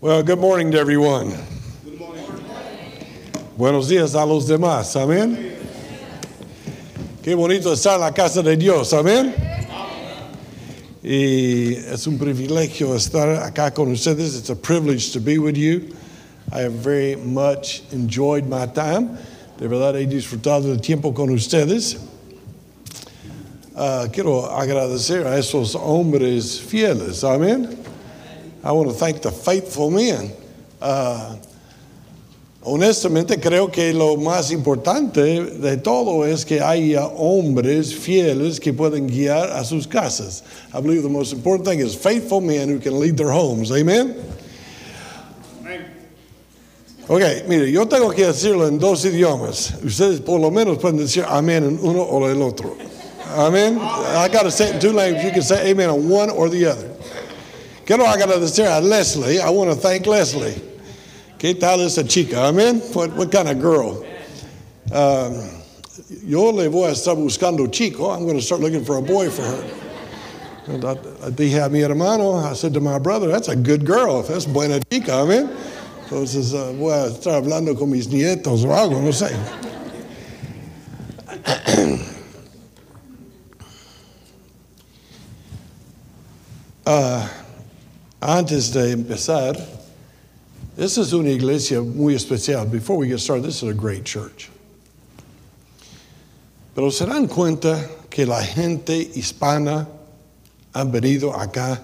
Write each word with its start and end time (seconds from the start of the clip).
Well, 0.00 0.22
good 0.22 0.38
morning 0.38 0.70
to 0.70 0.78
everyone. 0.78 1.30
Buenos 3.56 3.88
días 3.88 4.14
a 4.14 4.24
los 4.24 4.46
demás. 4.46 4.94
Amén. 4.94 5.56
Qué 7.20 7.34
bonito 7.34 7.72
estar 7.72 7.96
en 7.96 8.02
la 8.02 8.12
casa 8.12 8.40
de 8.40 8.54
Dios. 8.56 8.92
Amén. 8.92 9.34
Y 11.02 11.74
es 11.92 12.06
un 12.06 12.16
privilegio 12.16 12.94
estar 12.94 13.42
acá 13.42 13.74
con 13.74 13.90
ustedes. 13.90 14.38
It's 14.38 14.50
a 14.50 14.54
privilege 14.54 15.10
to 15.14 15.20
be 15.20 15.38
with 15.38 15.56
you. 15.56 15.92
I 16.52 16.60
have 16.60 16.74
very 16.74 17.16
much 17.16 17.82
enjoyed 17.90 18.46
my 18.46 18.66
time. 18.66 19.18
De 19.58 19.66
verdad 19.66 19.96
he 19.96 20.06
disfrutado 20.06 20.62
del 20.62 20.78
tiempo 20.78 21.10
con 21.10 21.30
ustedes. 21.30 21.96
Uh, 23.74 24.06
quiero 24.12 24.42
agradecer 24.42 25.26
a 25.26 25.36
esos 25.38 25.74
hombres 25.74 26.60
fieles. 26.60 27.24
Amén. 27.24 27.87
I 28.64 28.72
want 28.72 28.88
to 28.88 28.94
thank 28.94 29.22
the 29.22 29.30
faithful 29.30 29.90
men. 29.90 30.32
Uh, 30.80 31.36
honestamente 32.62 33.40
creo 33.40 33.72
que 33.72 33.92
lo 33.92 34.16
más 34.16 34.50
importante 34.50 35.58
de 35.60 35.76
todo 35.78 36.24
es 36.24 36.44
que 36.44 36.60
haya 36.60 37.06
hombres 37.06 37.94
fieles 37.94 38.60
que 38.60 38.72
pueden 38.72 39.06
guiar 39.06 39.50
a 39.52 39.64
sus 39.64 39.86
casas. 39.86 40.42
I 40.74 40.80
believe 40.80 41.02
the 41.02 41.08
most 41.08 41.32
important 41.32 41.66
thing 41.66 41.80
is 41.80 41.94
faithful 41.94 42.40
men 42.40 42.68
who 42.68 42.78
can 42.78 42.98
lead 42.98 43.16
their 43.16 43.30
homes. 43.30 43.70
Amen. 43.70 44.14
Ok, 47.10 47.22
mire, 47.48 47.72
yo 47.72 47.86
tengo 47.86 48.10
que 48.10 48.26
decirlo 48.26 48.68
en 48.68 48.78
dos 48.78 49.02
idiomas. 49.06 49.72
Ustedes 49.82 50.20
por 50.20 50.38
lo 50.38 50.50
menos 50.50 50.76
pueden 50.76 50.98
decir 50.98 51.24
amén 51.26 51.64
en 51.64 51.78
uno 51.80 52.02
o 52.02 52.28
el 52.28 52.42
otro. 52.42 52.76
Amen. 53.34 53.78
I 53.78 54.28
got 54.28 54.42
to 54.42 54.50
say 54.50 54.68
it 54.68 54.74
in 54.74 54.80
two 54.80 54.92
languages. 54.92 55.24
You 55.24 55.32
can 55.32 55.42
say 55.42 55.70
amen 55.70 55.88
on 55.88 56.06
one 56.06 56.28
or 56.28 56.50
the 56.50 56.66
other. 56.66 56.97
Quiero 57.88 58.04
agradecer 58.04 58.66
a 58.66 58.82
Leslie. 58.82 59.40
I 59.40 59.48
want 59.48 59.70
to 59.70 59.74
thank 59.74 60.06
Leslie. 60.06 60.60
¿Qué 61.38 61.58
tal 61.58 61.80
esa 61.80 62.04
chica? 62.04 62.36
Amen. 62.36 62.80
What, 62.92 63.14
what 63.14 63.32
kind 63.32 63.48
of 63.48 63.58
girl? 63.62 64.04
Um, 64.92 65.62
yo 66.22 66.50
le 66.50 66.68
voy 66.68 66.90
a 66.90 66.92
estar 66.92 67.16
buscando 67.16 67.66
chico. 67.72 68.10
I'm 68.10 68.24
going 68.24 68.36
to 68.36 68.42
start 68.42 68.60
looking 68.60 68.84
for 68.84 68.98
a 68.98 69.00
boy 69.00 69.30
for 69.30 69.40
her. 69.40 69.70
And 70.66 70.84
I, 70.84 70.90
I 70.90 71.30
dije 71.30 71.64
a 71.64 71.70
mi 71.70 71.80
hermano, 71.80 72.34
I 72.34 72.52
said 72.52 72.74
to 72.74 72.80
my 72.80 72.98
brother, 72.98 73.28
that's 73.28 73.48
a 73.48 73.56
good 73.56 73.86
girl. 73.86 74.20
That's 74.20 74.44
buena 74.44 74.80
chica. 74.90 75.14
Amen. 75.14 75.48
Entonces 76.04 76.52
uh, 76.52 76.74
voy 76.74 76.92
a 76.92 77.08
estar 77.08 77.42
hablando 77.42 77.74
con 77.74 77.90
mis 77.90 78.06
nietos 78.08 78.66
o 78.66 78.74
algo, 78.74 79.00
no 79.00 79.12
sé. 79.12 79.34
Antes 88.38 88.72
de 88.72 88.92
empezar, 88.92 89.58
esta 90.76 91.00
es 91.00 91.12
una 91.12 91.30
iglesia 91.30 91.82
muy 91.82 92.14
especial. 92.14 92.66
Before 92.66 92.96
we 92.96 93.08
get 93.08 93.18
started, 93.18 93.44
this 93.44 93.62
is 93.62 93.68
a 93.68 93.74
great 93.74 94.04
church. 94.04 94.48
Pero 96.74 96.90
se 96.90 97.04
dan 97.06 97.26
cuenta 97.26 97.84
que 98.08 98.24
la 98.24 98.40
gente 98.40 99.10
hispana 99.16 99.88
han 100.72 100.92
venido 100.92 101.34
acá 101.34 101.82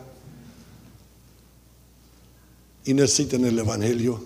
y 2.86 2.92
necesitan 2.92 3.44
el 3.44 3.58
Evangelio. 3.58 4.20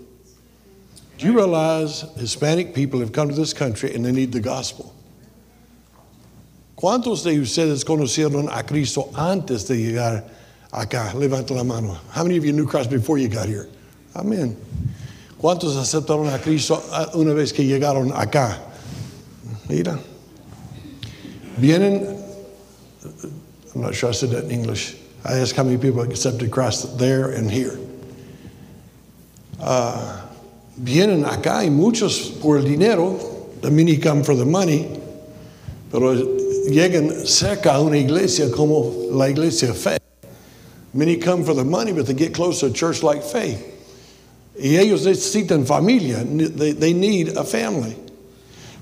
Do 1.17 1.27
you 1.27 1.33
realize 1.33 2.05
Hispanic 2.17 2.75
people 2.75 3.01
have 3.01 3.13
come 3.13 3.31
to 3.31 3.35
this 3.35 3.55
country 3.55 3.95
and 3.95 4.05
they 4.05 4.13
need 4.13 4.33
the 4.33 4.41
gospel? 4.41 4.93
¿Cuántos 6.77 7.25
de 7.25 7.41
ustedes 7.41 7.85
conocieron 7.85 8.49
a 8.53 8.63
Cristo 8.65 9.11
antes 9.15 9.67
de 9.67 9.77
llegar 9.77 10.38
acá? 10.73 11.13
Levanta 11.15 11.55
la 11.55 11.65
mano. 11.65 11.99
How 12.11 12.23
many 12.23 12.37
of 12.37 12.45
you 12.45 12.53
knew 12.53 12.67
Christ 12.67 12.91
before 12.91 13.19
you 13.19 13.29
got 13.29 13.49
here? 13.49 13.69
Amén. 14.15 14.57
¿Cuántos 15.41 15.77
aceptaron 15.77 16.33
a 16.33 16.39
Cristo 16.39 16.83
una 17.15 17.33
vez 17.35 17.53
que 17.53 17.65
llegaron 17.65 18.13
acá? 18.13 18.59
Mira. 19.69 19.99
Vienen, 21.59 22.23
I'm 23.75 23.81
not 23.81 23.95
sure 23.95 24.11
I 24.11 24.13
said 24.13 24.31
that 24.31 24.45
in 24.45 24.51
English. 24.51 24.97
I 25.25 25.39
asked 25.39 25.57
how 25.57 25.65
many 25.65 25.77
people 25.77 26.03
accepted 26.03 26.51
Christ 26.51 26.99
there 26.99 27.31
and 27.31 27.51
here. 27.51 27.79
Uh, 29.61 30.23
vienen 30.81 31.25
acá 31.25 31.65
y 31.65 31.69
muchos 31.69 32.31
por 32.41 32.59
el 32.59 32.65
dinero, 32.65 33.19
the 33.61 33.71
many 33.71 33.97
come 33.97 34.23
for 34.23 34.35
the 34.35 34.45
money, 34.45 35.01
pero 35.91 36.15
llegan 36.69 37.27
cerca 37.27 37.75
a 37.75 37.81
una 37.83 37.97
iglesia 37.97 38.51
como 38.55 39.09
la 39.11 39.27
iglesia 39.27 39.75
fe. 39.75 39.99
Many 40.95 41.17
come 41.17 41.45
for 41.45 41.55
the 41.55 41.65
money, 41.65 41.93
but 41.93 42.07
they 42.07 42.15
get 42.15 42.35
close 42.35 42.61
to 42.61 42.67
a 42.67 42.71
church 42.71 43.03
like 43.03 43.23
faith. 43.23 43.75
Y 44.59 44.77
ellos 44.77 45.07
necesitan 45.07 45.67
familia. 45.67 46.25
They, 46.25 46.73
they 46.73 46.93
need 46.93 47.37
a 47.37 47.45
family. 47.45 47.97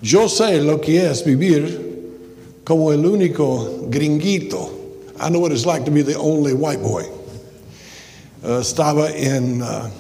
Yo 0.00 0.26
sé 0.26 0.64
lo 0.64 0.78
que 0.78 1.00
es 1.00 1.22
vivir 1.22 2.64
como 2.64 2.90
el 2.90 3.00
único 3.00 3.90
gringuito. 3.90 4.72
I 5.18 5.30
know 5.30 5.40
what 5.40 5.52
it's 5.52 5.66
like 5.66 5.84
to 5.84 5.90
be 5.90 6.02
the 6.02 6.16
only 6.16 6.54
white 6.54 6.80
boy. 6.80 7.02
Uh, 8.42 8.60
estaba 8.60 9.10
en 9.14 9.62
uh, 9.62 9.90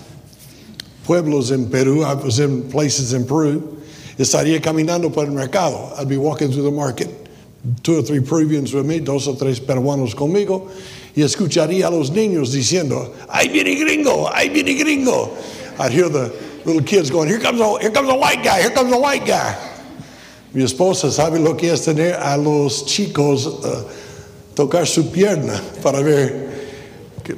pueblos 1.04 1.50
en 1.50 1.70
Peru. 1.70 2.02
I 2.04 2.14
was 2.14 2.38
in 2.38 2.70
places 2.70 3.12
in 3.12 3.26
Peru. 3.26 3.82
Estaría 4.16 4.60
caminando 4.62 5.12
por 5.12 5.24
el 5.24 5.32
mercado. 5.32 5.92
I'd 5.98 6.08
be 6.08 6.16
walking 6.16 6.50
through 6.50 6.64
the 6.64 6.70
market. 6.70 7.25
Two 7.82 7.98
or 7.98 8.02
three 8.02 8.20
Peruvians 8.20 8.72
with 8.72 8.86
me, 8.86 9.00
dos 9.00 9.26
o 9.26 9.34
tres 9.34 9.60
peruanos 9.60 10.14
conmigo. 10.14 10.70
Y 11.14 11.22
escucharía 11.22 11.86
a 11.86 11.90
los 11.90 12.10
niños 12.10 12.52
diciendo, 12.52 13.14
¡Ahí 13.28 13.48
viene 13.48 13.74
gringo! 13.74 14.28
¡Ahí 14.32 14.50
viene 14.50 14.74
gringo! 14.74 15.36
I'd 15.78 15.92
hear 15.92 16.08
the 16.08 16.32
little 16.64 16.82
kids 16.82 17.10
going, 17.10 17.28
here 17.28 17.38
comes 17.38 17.60
a, 17.60 17.78
here 17.80 17.90
comes 17.90 18.08
a 18.08 18.14
white 18.14 18.42
guy, 18.42 18.60
here 18.60 18.70
comes 18.70 18.92
a 18.92 18.98
white 18.98 19.26
guy. 19.26 19.56
Mi 20.52 20.62
esposa 20.62 21.10
sabe 21.10 21.38
lo 21.38 21.54
que 21.54 21.70
es 21.70 21.84
tener 21.84 22.14
a 22.14 22.36
los 22.36 22.84
chicos 22.84 23.46
uh, 23.46 23.84
tocar 24.54 24.86
su 24.86 25.10
pierna 25.10 25.60
para 25.82 26.02
ver 26.02 26.46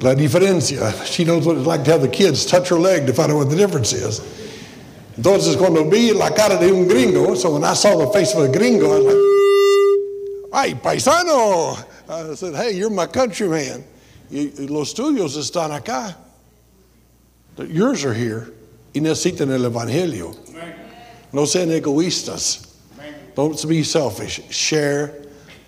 la 0.01 0.15
diferencia. 0.15 0.93
She 1.05 1.25
knows 1.25 1.47
what 1.47 1.57
it's 1.57 1.67
like 1.67 1.85
to 1.85 1.91
have 1.91 2.03
the 2.03 2.09
kids 2.09 2.47
touch 2.47 2.69
her 2.69 2.79
leg 2.79 3.07
to 3.07 3.13
find 3.13 3.33
out 3.33 3.39
what 3.39 3.51
the 3.51 3.57
difference 3.57 3.93
is. 3.93 4.21
Entonces, 5.17 5.57
cuando 5.57 5.89
vi 5.91 6.13
la 6.13 6.31
cara 6.31 6.59
de 6.59 6.73
un 6.73 6.87
gringo, 6.87 7.35
so 7.35 7.55
when 7.55 7.65
I 7.65 7.75
saw 7.75 7.97
the 7.97 8.07
face 8.13 8.35
of 8.35 8.43
a 8.43 8.49
gringo, 8.49 8.87
I 8.87 8.99
was 8.99 9.05
like, 9.07 9.17
¡Ay, 10.53 10.75
paisano! 10.75 11.77
I 12.09 12.35
said, 12.35 12.55
hey, 12.55 12.73
you're 12.73 12.91
my 12.91 13.07
countryman. 13.07 13.85
Los 14.31 14.95
tuyos 14.95 15.37
están 15.37 15.71
acá. 15.79 16.17
Yours 17.69 18.05
are 18.05 18.15
here. 18.15 18.53
Y 18.95 19.01
necesitan 19.01 19.51
el 19.51 19.65
evangelio. 19.71 20.35
No 21.33 21.45
sean 21.45 21.69
egoístas. 21.69 22.67
Don't 23.35 23.69
be 23.69 23.83
selfish. 23.83 24.41
Share 24.51 25.15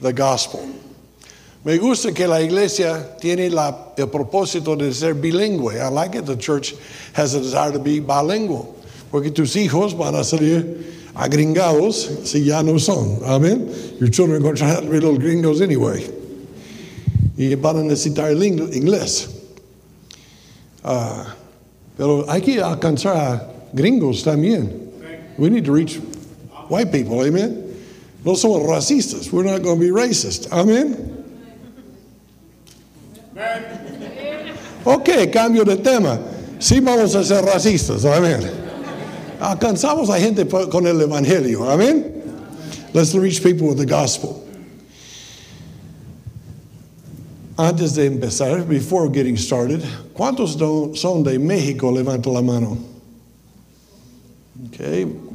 the 0.01 0.13
gospel. 0.13 0.67
Me 1.63 1.77
gusta 1.77 2.15
que 2.15 2.27
la 2.27 2.41
iglesia 2.41 3.17
tiene 3.21 3.51
la, 3.51 3.93
el 3.99 4.07
propósito 4.07 4.79
de 4.79 4.93
ser 4.95 5.15
bilingüe. 5.15 5.79
I 5.79 5.89
like 5.89 6.15
it. 6.15 6.25
The 6.25 6.37
church 6.37 6.75
has 7.13 7.35
a 7.35 7.41
desire 7.41 7.73
to 7.73 7.79
be 7.79 8.01
bilingual. 8.01 8.77
Porque 9.11 9.31
tus 9.31 9.55
hijos 9.57 9.93
van 9.93 10.15
a 10.15 10.25
salir 10.25 11.00
agringados 11.15 12.26
si 12.26 12.44
ya 12.44 12.62
no 12.62 12.78
son. 12.78 13.22
Amen. 13.25 13.69
Your 13.98 14.09
children 14.09 14.38
are 14.38 14.43
going 14.43 14.56
to 14.56 14.60
try 14.60 14.75
to 14.76 14.82
be 14.82 14.88
little 14.88 15.19
gringos 15.19 15.60
anyway. 15.60 16.09
Y 17.37 17.54
van 17.54 17.76
a 17.76 17.82
necesitar 17.82 18.31
el 18.31 18.43
inglés. 18.43 19.28
Uh, 20.84 21.25
pero 21.97 22.25
hay 22.28 22.41
que 22.41 22.60
alcanzar 22.60 23.16
a 23.16 23.50
gringos 23.75 24.25
también. 24.25 24.88
We 25.38 25.50
need 25.50 25.65
to 25.65 25.72
reach 25.72 25.97
white 26.69 26.93
people. 26.93 27.22
Amen. 27.22 27.66
No 28.25 28.32
somos 28.32 28.66
racistas. 28.66 29.32
We're 29.32 29.44
not 29.44 29.62
going 29.62 29.78
to 29.78 29.84
be 29.84 29.91
racist. 29.91 30.53
Amen. 30.53 31.16
Ok, 34.84 35.31
cambio 35.32 35.65
de 35.65 35.77
tema. 35.77 36.19
Sí 36.59 36.81
vamos 36.81 37.15
a 37.15 37.25
ser 37.25 37.42
racistas, 37.42 38.04
amén. 38.04 38.70
Alcanzamos 39.41 40.10
a 40.10 40.21
gente 40.21 40.47
con 40.47 40.87
el 40.87 41.01
evangelio, 41.01 41.71
amén. 41.71 42.22
Let's 42.92 43.15
reach 43.15 43.42
people 43.42 43.69
with 43.69 43.78
the 43.78 43.87
gospel. 43.87 44.47
Antes 47.57 47.95
de 47.95 48.07
empezar, 48.07 48.66
before 48.69 49.09
getting 49.09 49.37
started, 49.37 49.83
¿cuántos 50.15 50.59
son 50.98 51.22
de 51.22 51.39
México? 51.39 51.91
Levanta 51.91 52.31
la 52.31 52.42
mano. 52.42 52.77
Ok, 54.66 54.81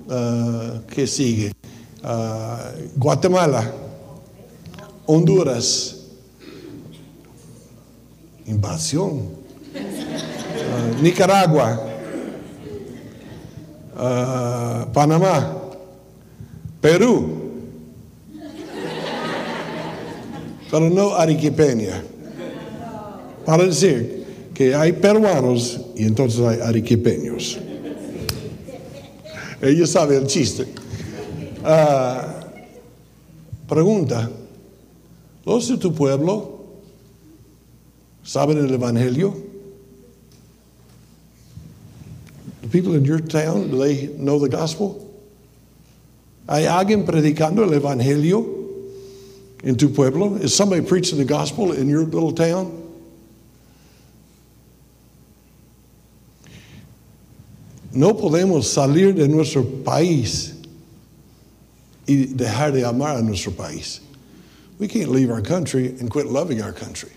uh, 0.08 0.82
¿qué 0.88 1.08
sigue? 1.08 1.52
Uh, 2.04 2.90
Guatemala, 2.98 3.72
Honduras, 5.08 5.96
invasión. 8.46 9.30
Uh, 9.74 11.02
Nicaragua, 11.02 11.85
uh, 13.96 14.92
Panamá, 14.92 15.58
Perú, 16.82 17.42
pero 20.70 20.90
no 20.90 21.16
Arequipeña. 21.16 22.04
Para 23.46 23.66
decir, 23.66 24.16
que 24.56 24.74
hay 24.74 24.94
peruanos 24.94 25.82
y 25.96 26.06
entonces 26.06 26.40
hay 26.40 26.60
arequipeños. 26.62 27.60
Ella 29.62 29.86
sabe 29.86 30.18
el 30.18 30.28
chiste. 30.28 30.66
Ah, 31.64 32.40
pregunta, 33.68 34.30
¿los 35.46 35.68
de 35.68 35.78
tu 35.78 35.94
pueblo 35.94 36.60
saben 38.24 38.58
el 38.58 38.74
Evangelio? 38.74 39.45
People 42.76 42.94
in 42.94 43.06
your 43.06 43.20
town, 43.20 43.70
do 43.70 43.78
they 43.78 44.08
know 44.18 44.38
the 44.38 44.50
gospel? 44.50 45.02
¿Hay 46.50 46.66
alguien 46.66 47.06
predicando 47.06 47.60
el 47.60 47.72
Evangelio 47.80 48.46
en 49.64 49.78
tu 49.78 49.88
pueblo? 49.88 50.36
Is 50.36 50.54
somebody 50.54 50.82
preaching 50.82 51.18
the 51.18 51.24
gospel 51.24 51.72
in 51.72 51.88
your 51.88 52.02
little 52.02 52.34
town? 52.34 52.84
No 57.94 58.14
podemos 58.14 58.66
salir 58.66 59.16
de 59.16 59.26
nuestro 59.30 59.64
país 59.64 60.54
y 62.06 62.26
dejar 62.26 62.74
de 62.74 62.84
amar 62.84 63.16
a 63.16 63.22
nuestro 63.22 63.54
país. 63.54 64.02
We 64.80 64.90
can't 64.90 65.10
leave 65.12 65.32
our 65.32 65.42
country 65.42 65.98
and 65.98 66.12
quit 66.12 66.26
loving 66.26 66.62
our 66.62 66.74
country. 66.74 67.12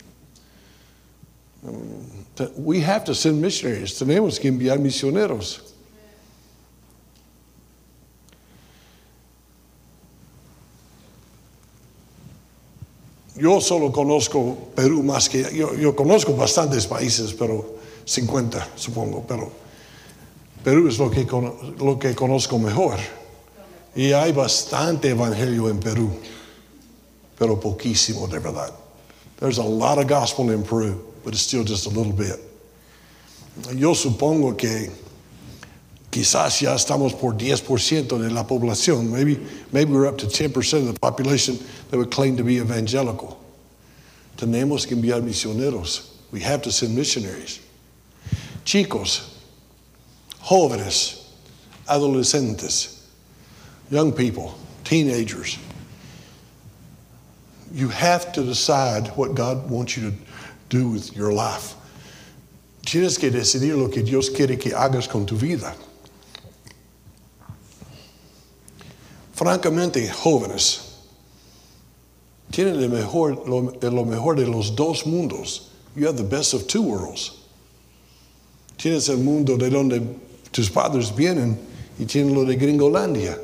We 2.57 2.81
have 2.81 3.05
to 3.05 3.15
send 3.15 3.41
missionaries. 3.41 3.99
Tenemos 3.99 4.39
que 4.39 4.49
enviar 4.49 4.79
misioneros. 4.79 5.69
Yo 13.39 13.61
solo 13.61 13.93
conozco 13.93 14.57
Perú 14.75 15.03
más 15.05 15.29
que 15.29 15.43
yo, 15.55 15.75
yo 15.75 15.95
conozco 15.95 16.35
bastantes 16.35 16.87
países, 16.87 17.33
pero 17.33 17.79
50 18.05 18.69
supongo, 18.75 19.25
pero 19.29 19.53
Perú 20.65 20.89
es 20.89 20.99
lo 20.99 21.09
que, 21.09 21.25
lo 21.79 21.99
que 21.99 22.15
conozco 22.15 22.59
mejor. 22.59 22.97
Y 23.95 24.13
hay 24.13 24.33
bastante 24.33 25.11
evangelio 25.11 25.69
en 25.69 25.79
Perú, 25.79 26.11
pero 27.39 27.61
poquísimo 27.61 28.27
de 28.27 28.41
verdad. 28.41 28.73
There's 29.39 29.59
a 29.59 29.63
lot 29.63 29.99
of 29.99 30.09
gospel 30.09 30.51
in 30.51 30.65
Peru, 30.65 31.08
but 31.25 31.33
it's 31.33 31.43
still 31.43 31.65
just 31.65 31.87
a 31.87 31.91
little 31.91 32.13
bit. 32.13 32.39
Yo 33.75 33.93
supongo 33.93 34.57
que 34.57 34.91
quizás 36.11 36.61
ya 36.61 36.75
estamos 36.75 37.19
por 37.19 37.35
10% 37.35 38.19
de 38.21 38.31
la 38.31 38.45
población. 38.45 39.11
Maybe, 39.11 39.39
maybe 39.73 39.93
we're 39.93 40.07
up 40.07 40.19
to 40.19 40.27
10% 40.27 40.79
of 40.79 40.95
the 40.95 41.01
population 41.01 41.59
that 41.91 41.99
would 41.99 42.11
claim 42.11 42.37
to 42.37 42.45
be 42.45 42.59
evangelical. 42.59 43.39
Tenemos 44.37 44.87
que 44.87 44.97
enviar 44.97 45.21
misioneros. 45.21 46.11
We 46.31 46.41
have 46.41 46.63
to 46.63 46.73
send 46.73 46.95
missionaries. 46.95 47.61
Chicos, 48.65 49.35
jóvenes, 50.45 51.25
adolescentes, 51.89 53.07
young 53.91 54.13
people, 54.13 54.57
teenagers. 54.85 55.59
You 57.73 57.89
have 57.89 58.33
to 58.33 58.43
decide 58.43 59.09
what 59.09 59.35
God 59.35 59.69
wants 59.69 59.97
you 59.97 60.11
to 60.11 60.17
do 60.69 60.91
with 60.91 61.15
your 61.15 61.33
life. 61.33 61.75
Tienes 62.85 63.19
que 63.19 63.31
decidir 63.31 63.77
lo 63.77 63.89
que 63.89 64.03
Dios 64.03 64.31
quiere 64.31 64.57
que 64.57 64.71
hagas 64.71 65.09
con 65.09 65.27
tu 65.27 65.37
vida. 65.37 65.75
Francamente, 69.35 70.09
jóvenes, 70.09 70.81
tienen 72.51 72.81
lo 72.81 72.89
mejor, 72.89 73.47
lo, 73.47 73.61
lo 73.91 74.05
mejor 74.05 74.37
de 74.37 74.47
los 74.47 74.75
dos 74.75 75.05
mundos. 75.05 75.69
You 75.95 76.07
have 76.07 76.17
the 76.17 76.25
best 76.25 76.55
of 76.55 76.67
two 76.67 76.83
worlds. 76.83 77.33
Tienes 78.79 79.09
el 79.09 79.19
mundo 79.19 79.57
de 79.57 79.69
donde 79.71 80.01
tus 80.53 80.71
padres 80.71 81.11
vienen 81.11 81.57
y 81.99 82.05
tienen 82.07 82.35
lo 82.35 82.45
de 82.45 82.57
Gringolandia. 82.57 83.39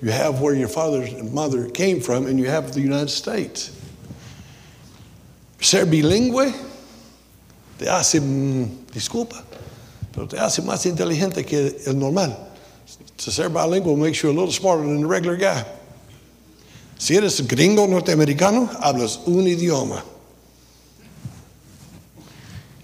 You 0.00 0.12
have 0.12 0.40
where 0.40 0.54
your 0.54 0.68
father 0.68 1.02
and 1.02 1.32
mother 1.32 1.68
came 1.68 2.00
from, 2.00 2.26
and 2.26 2.38
you 2.38 2.46
have 2.46 2.72
the 2.72 2.80
United 2.80 3.10
States. 3.10 3.77
Ser 5.60 5.86
bilingüe 5.86 6.52
te 7.78 7.88
hace, 7.88 8.20
mm, 8.20 8.92
disculpa, 8.92 9.42
pero 10.12 10.26
te 10.26 10.38
hace 10.38 10.62
más 10.62 10.84
inteligente 10.86 11.44
que 11.44 11.82
el 11.86 11.98
normal. 11.98 12.36
To 13.24 13.30
ser 13.32 13.48
bilingual 13.48 13.96
makes 13.96 14.22
you 14.22 14.30
a 14.30 14.32
little 14.32 14.52
smarter 14.52 14.84
than 14.84 15.00
the 15.00 15.06
regular 15.06 15.36
guy. 15.36 15.64
Si 16.98 17.16
eres 17.16 17.40
gringo 17.46 17.86
norteamericano, 17.86 18.68
hablas 18.80 19.20
un 19.26 19.46
idioma. 19.46 20.02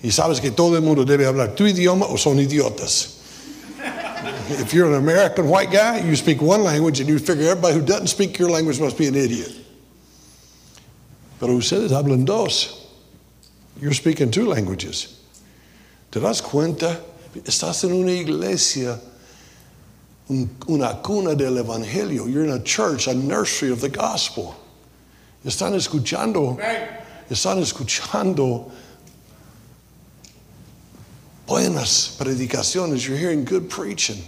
Y 0.03 0.11
sabes 0.11 0.41
que 0.41 0.50
todo 0.50 0.77
el 0.77 0.82
mundo 0.82 1.05
debe 1.05 1.27
hablar 1.27 1.55
tu 1.55 1.65
idioma 1.65 2.06
o 2.06 2.17
son 2.17 2.38
idiotas. 2.38 3.11
If 4.50 4.75
you're 4.75 4.88
an 4.88 4.97
American 4.97 5.49
white 5.49 5.70
guy, 5.70 6.00
you 6.00 6.15
speak 6.17 6.43
one 6.43 6.62
language 6.62 7.00
and 7.00 7.09
you 7.09 7.19
figure 7.19 7.49
everybody 7.49 7.75
who 7.75 7.81
doesn't 7.81 8.09
speak 8.09 8.38
your 8.38 8.50
language 8.50 8.79
must 8.79 8.99
be 8.99 9.06
an 9.06 9.15
idiot. 9.15 9.64
Pero 11.44 11.56
ustedes 11.56 11.93
hablan 11.93 12.25
dos. 12.25 12.87
You're 13.79 13.93
speaking 13.93 14.31
two 14.31 14.46
languages. 14.46 15.20
¿Te 16.11 16.19
das 16.19 16.41
cuenta? 16.41 16.99
Estás 17.35 17.85
en 17.85 17.93
una 17.93 18.12
iglesia, 18.12 18.99
una 20.67 21.02
cuna 21.02 21.35
del 21.35 21.58
Evangelio. 21.58 22.26
You're 22.32 22.44
in 22.44 22.50
a 22.50 22.61
church, 22.61 23.08
a 23.08 23.12
nursery 23.12 23.70
of 23.70 23.82
the 23.82 23.91
gospel. 23.91 24.56
Están 25.44 25.75
escuchando, 25.75 26.58
están 27.29 27.58
escuchando 27.58 28.73
buenas 31.46 32.17
predicaciones. 32.17 33.06
You're 33.06 33.19
hearing 33.19 33.44
good 33.44 33.69
preaching. 33.69 34.25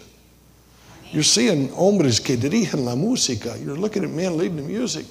You're 1.12 1.22
seeing 1.22 1.70
hombres 1.70 2.20
que 2.20 2.36
dirigen 2.36 2.84
la 2.84 2.94
música. 2.94 3.56
You're 3.58 3.74
looking 3.74 4.04
at 4.04 4.10
men 4.10 4.36
leading 4.36 4.56
the 4.56 4.62
music. 4.62 5.06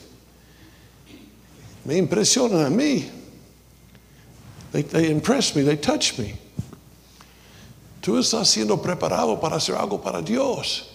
Me 1.85 1.97
impresionan 1.97 2.65
a 2.65 2.69
mí. 2.69 3.09
They, 4.71 5.09
impress 5.09 5.55
me, 5.55 5.61
they 5.61 5.77
touch 5.77 6.17
me. 6.17 6.33
Tú 8.01 8.17
estás 8.17 8.47
siendo 8.47 8.81
preparado 8.81 9.39
para 9.39 9.55
hacer 9.55 9.75
algo 9.75 10.01
para 10.01 10.21
Dios. 10.21 10.91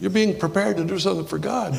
You're 0.00 0.10
being 0.10 0.38
prepared 0.38 0.76
to 0.76 0.84
do 0.84 0.98
something 0.98 1.26
for 1.26 1.38
God. 1.38 1.78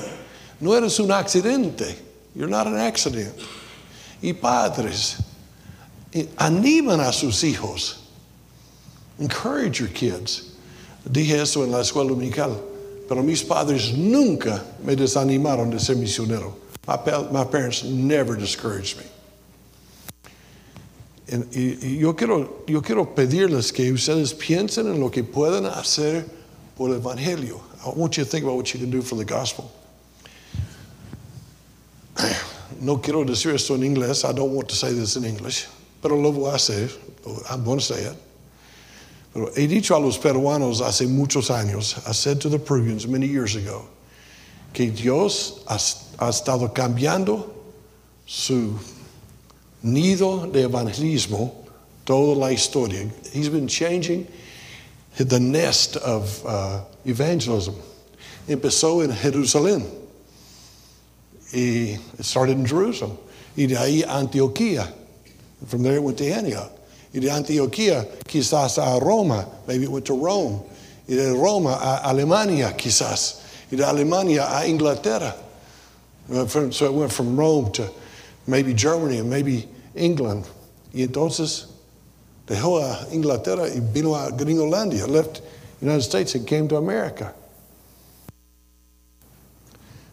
No 0.59 0.73
eres 0.73 0.99
un 0.99 1.07
accidente. 1.07 1.95
You're 2.35 2.49
not 2.49 2.67
an 2.67 2.75
accident. 2.75 3.33
Y 4.21 4.33
padres, 4.33 5.21
animan 6.37 6.99
a 6.99 7.11
sus 7.11 7.41
hijos. 7.43 7.99
Encourage 9.19 9.79
your 9.79 9.89
kids. 9.89 10.55
Dije 11.09 11.39
eso 11.39 11.63
en 11.63 11.71
la 11.71 11.79
escuela 11.79 12.09
dominical, 12.09 12.61
pero 13.07 13.23
mis 13.23 13.43
padres 13.43 13.93
nunca 13.93 14.63
me 14.83 14.95
desanimaron 14.95 15.71
de 15.71 15.79
ser 15.79 15.95
misionero. 15.95 16.55
My, 16.87 16.97
my 17.31 17.43
parents 17.43 17.83
never 17.83 18.35
discouraged 18.35 18.97
me. 18.97 19.05
Y 21.31 21.97
yo, 21.99 22.13
quiero, 22.13 22.63
yo 22.67 22.81
quiero 22.81 23.13
pedirles 23.13 23.71
que 23.71 23.91
ustedes 23.91 24.33
piensen 24.33 24.87
en 24.87 24.99
lo 24.99 25.09
que 25.11 25.23
pueden 25.23 25.65
hacer 25.65 26.25
por 26.75 26.89
el 26.89 26.99
Evangelio. 26.99 27.61
I 27.85 27.89
want 27.89 28.17
you 28.17 28.23
to 28.23 28.29
think 28.29 28.43
about 28.43 28.55
what 28.55 28.73
you 28.73 28.79
can 28.79 28.89
do 28.89 29.01
for 29.01 29.15
the 29.15 29.25
gospel. 29.25 29.71
No 32.81 32.97
quiero 32.97 33.25
decir 33.25 33.53
esto 33.53 33.73
en 33.73 33.81
inglés. 33.81 34.23
I 34.23 34.31
don't 34.31 34.53
want 34.53 34.69
to 34.69 34.75
say 34.75 34.93
this 34.93 35.17
in 35.17 35.25
English, 35.25 35.67
pero 36.01 36.15
lo 36.15 36.31
voy 36.31 36.51
a 36.51 36.53
hacer. 36.53 36.89
I'm 37.49 37.65
going 37.65 37.79
to 37.79 37.83
say 37.83 38.03
it. 38.03 38.15
Pero 39.33 39.47
he 39.55 39.67
dicho 39.67 39.95
a 39.95 39.99
los 39.99 40.17
peruanos 40.17 40.81
hace 40.81 41.05
muchos 41.05 41.49
años, 41.49 41.97
I 42.07 42.13
said 42.13 42.39
to 42.41 42.49
the 42.49 42.59
Peruvians 42.59 43.07
many 43.07 43.27
years 43.27 43.55
ago, 43.55 43.87
que 44.73 44.91
Dios 44.91 45.63
ha, 45.67 45.77
ha 46.19 46.29
estado 46.29 46.73
cambiando 46.73 47.53
su 48.25 48.77
nido 49.81 50.47
de 50.47 50.63
evangelismo 50.63 51.53
toda 52.05 52.35
la 52.35 52.51
historia. 52.51 53.07
He's 53.31 53.49
been 53.49 53.67
changing 53.67 54.27
the 55.17 55.39
nest 55.39 55.95
of 55.97 56.45
uh, 56.45 56.81
evangelism. 57.05 57.75
Empezó 58.47 59.03
en 59.03 59.11
Jerusalén. 59.11 59.83
Y 61.53 61.97
it 62.17 62.25
started 62.25 62.57
in 62.57 62.65
Jerusalem. 62.65 63.17
Y 63.55 63.65
de 63.65 63.75
ahí 63.75 64.03
Antioquía. 64.03 64.91
From 65.67 65.83
there 65.83 65.95
it 65.95 66.03
went 66.03 66.17
to 66.17 66.31
Antioch. 66.31 66.71
Y 67.13 67.19
de 67.19 67.29
Antioquía 67.29 68.05
quizás 68.25 68.77
a 68.77 68.99
Roma, 68.99 69.47
maybe 69.67 69.83
it 69.83 69.91
went 69.91 70.05
to 70.05 70.13
Rome. 70.13 70.61
Y 71.07 71.15
de 71.15 71.31
Roma 71.33 71.77
a 71.81 72.09
Alemania 72.09 72.73
quizás. 72.77 73.41
Y 73.71 73.77
de 73.77 73.83
Alemania 73.83 74.45
a 74.45 74.67
Inglaterra. 74.67 75.35
So 76.29 76.85
it 76.85 76.93
went 76.93 77.11
from 77.11 77.37
Rome 77.37 77.71
to 77.73 77.89
maybe 78.45 78.73
Germany 78.73 79.17
and 79.17 79.29
maybe 79.29 79.67
England. 79.95 80.47
Y 80.93 81.01
entonces 81.01 81.67
dejó 82.47 82.81
a 82.81 83.07
Inglaterra 83.11 83.67
y 83.67 83.79
vino 83.79 84.15
a 84.15 84.31
Gringolandia, 84.31 85.07
left 85.07 85.41
United 85.81 86.01
States 86.01 86.35
and 86.35 86.47
came 86.47 86.67
to 86.67 86.77
America. 86.77 87.33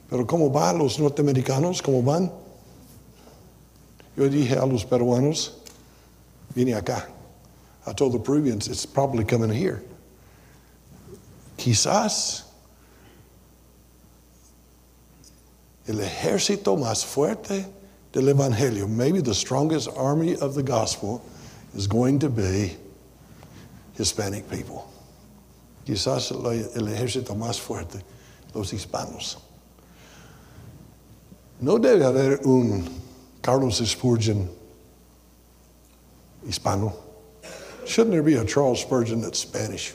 Pero 0.09 0.25
¿cómo 0.25 0.53
van 0.53 0.79
los 0.79 0.99
norteamericanos? 0.99 1.83
¿Cómo 1.83 2.03
van? 2.03 2.31
Yo 4.17 4.29
dije 4.29 4.57
a 4.57 4.65
los 4.65 4.85
peruanos, 4.85 5.53
vine 6.55 6.73
acá. 6.73 7.07
I 7.87 7.93
told 7.93 8.13
the 8.13 8.19
Peruvians, 8.19 8.69
it's 8.69 8.87
probably 8.87 9.25
coming 9.25 9.51
here. 9.51 9.83
Quizás 11.59 12.46
el 15.87 16.01
ejército 16.01 16.77
más 16.77 17.05
fuerte 17.05 17.67
del 18.13 18.29
Evangelio, 18.29 18.89
maybe 18.89 19.21
the 19.21 19.35
strongest 19.35 19.89
army 19.97 20.37
of 20.37 20.55
the 20.55 20.63
gospel, 20.63 21.23
is 21.75 21.87
going 21.87 22.19
to 22.19 22.29
be 22.29 22.77
Hispanic 23.97 24.49
people. 24.51 24.89
Quizás 25.87 26.33
el 26.33 26.89
ejército 26.89 27.37
más 27.37 27.61
fuerte, 27.61 28.03
los 28.55 28.73
hispanos. 28.73 29.37
No 31.61 31.79
debe 31.79 32.05
haber 32.05 32.41
un 32.45 32.89
Carlos 33.41 33.79
Spurgeon 33.79 34.49
hispano. 36.47 36.93
Shouldn't 37.87 38.13
there 38.13 38.23
be 38.23 38.35
a 38.35 38.45
Charles 38.45 38.81
Spurgeon 38.81 39.21
that's 39.21 39.39
Spanish? 39.39 39.95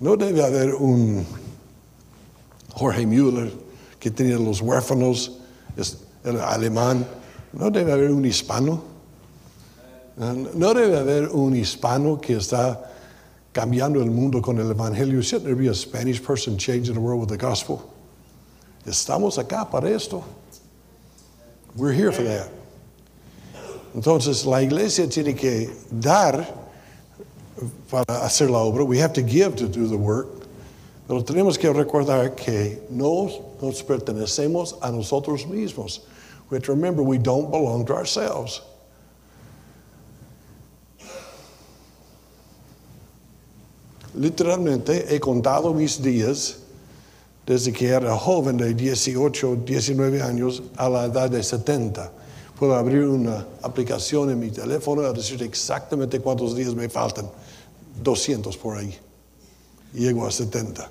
No 0.00 0.16
debe 0.16 0.42
haber 0.42 0.74
un 0.74 1.24
Jorge 2.74 3.04
Müller 3.04 3.50
que 4.04 4.10
tenía 4.10 4.38
los 4.38 4.60
huérfanos, 4.60 5.38
el 6.24 6.38
alemán. 6.38 7.06
No 7.54 7.70
debe 7.70 7.90
haber 7.90 8.10
un 8.10 8.26
hispano. 8.26 8.82
No 10.18 10.74
debe 10.74 10.98
haber 10.98 11.28
un 11.30 11.56
hispano 11.56 12.20
que 12.20 12.36
está 12.36 12.82
cambiando 13.50 14.02
el 14.02 14.10
mundo 14.10 14.42
con 14.42 14.58
el 14.58 14.70
evangelio. 14.70 15.22
Shouldn't 15.22 15.46
there 15.46 15.56
be 15.56 15.68
a 15.68 15.74
Spanish 15.74 16.22
person 16.22 16.58
changing 16.58 16.92
the 16.92 17.00
world 17.00 17.18
with 17.18 17.30
the 17.30 17.38
gospel? 17.38 17.80
Estamos 18.84 19.38
acá 19.38 19.70
para 19.70 19.88
esto. 19.88 20.22
We're 21.74 21.94
here 21.94 22.12
for 22.12 22.24
that. 22.24 22.50
Entonces, 23.94 24.44
la 24.44 24.58
iglesia 24.58 25.08
tiene 25.08 25.34
que 25.34 25.70
dar 25.90 26.46
para 27.90 28.04
hacer 28.20 28.50
la 28.50 28.58
obra. 28.58 28.86
We 28.86 28.98
have 28.98 29.14
to 29.14 29.22
give 29.22 29.56
to 29.56 29.66
do 29.66 29.88
the 29.88 29.96
work. 29.96 30.28
Pero 31.06 31.22
tenemos 31.22 31.58
que 31.58 31.70
recordar 31.70 32.34
que 32.34 32.82
no 32.90 33.28
nos 33.60 33.82
pertenecemos 33.82 34.76
a 34.80 34.90
nosotros 34.90 35.46
mismos. 35.46 36.02
We 36.50 36.56
have 36.56 36.64
to 36.64 36.72
remember 36.72 37.02
we 37.02 37.18
don't 37.18 37.50
belong 37.50 37.84
to 37.86 37.94
ourselves. 37.94 38.62
Literalmente 44.14 45.12
he 45.12 45.18
contado 45.18 45.74
mis 45.74 46.00
días 46.00 46.60
desde 47.44 47.72
que 47.72 47.88
era 47.88 48.16
joven 48.16 48.56
de 48.56 48.72
18, 48.72 49.56
19 49.66 50.22
años 50.22 50.62
a 50.76 50.88
la 50.88 51.06
edad 51.06 51.28
de 51.28 51.42
70. 51.42 52.10
Puedo 52.58 52.74
abrir 52.76 53.02
una 53.08 53.44
aplicación 53.62 54.30
en 54.30 54.38
mi 54.38 54.50
teléfono 54.50 55.02
y 55.02 55.12
decir 55.12 55.42
exactamente 55.42 56.20
cuántos 56.20 56.54
días 56.54 56.74
me 56.74 56.88
faltan. 56.88 57.28
200 58.02 58.56
por 58.56 58.78
ahí. 58.78 58.96
Llego 59.94 60.26
a 60.26 60.30
70. 60.30 60.88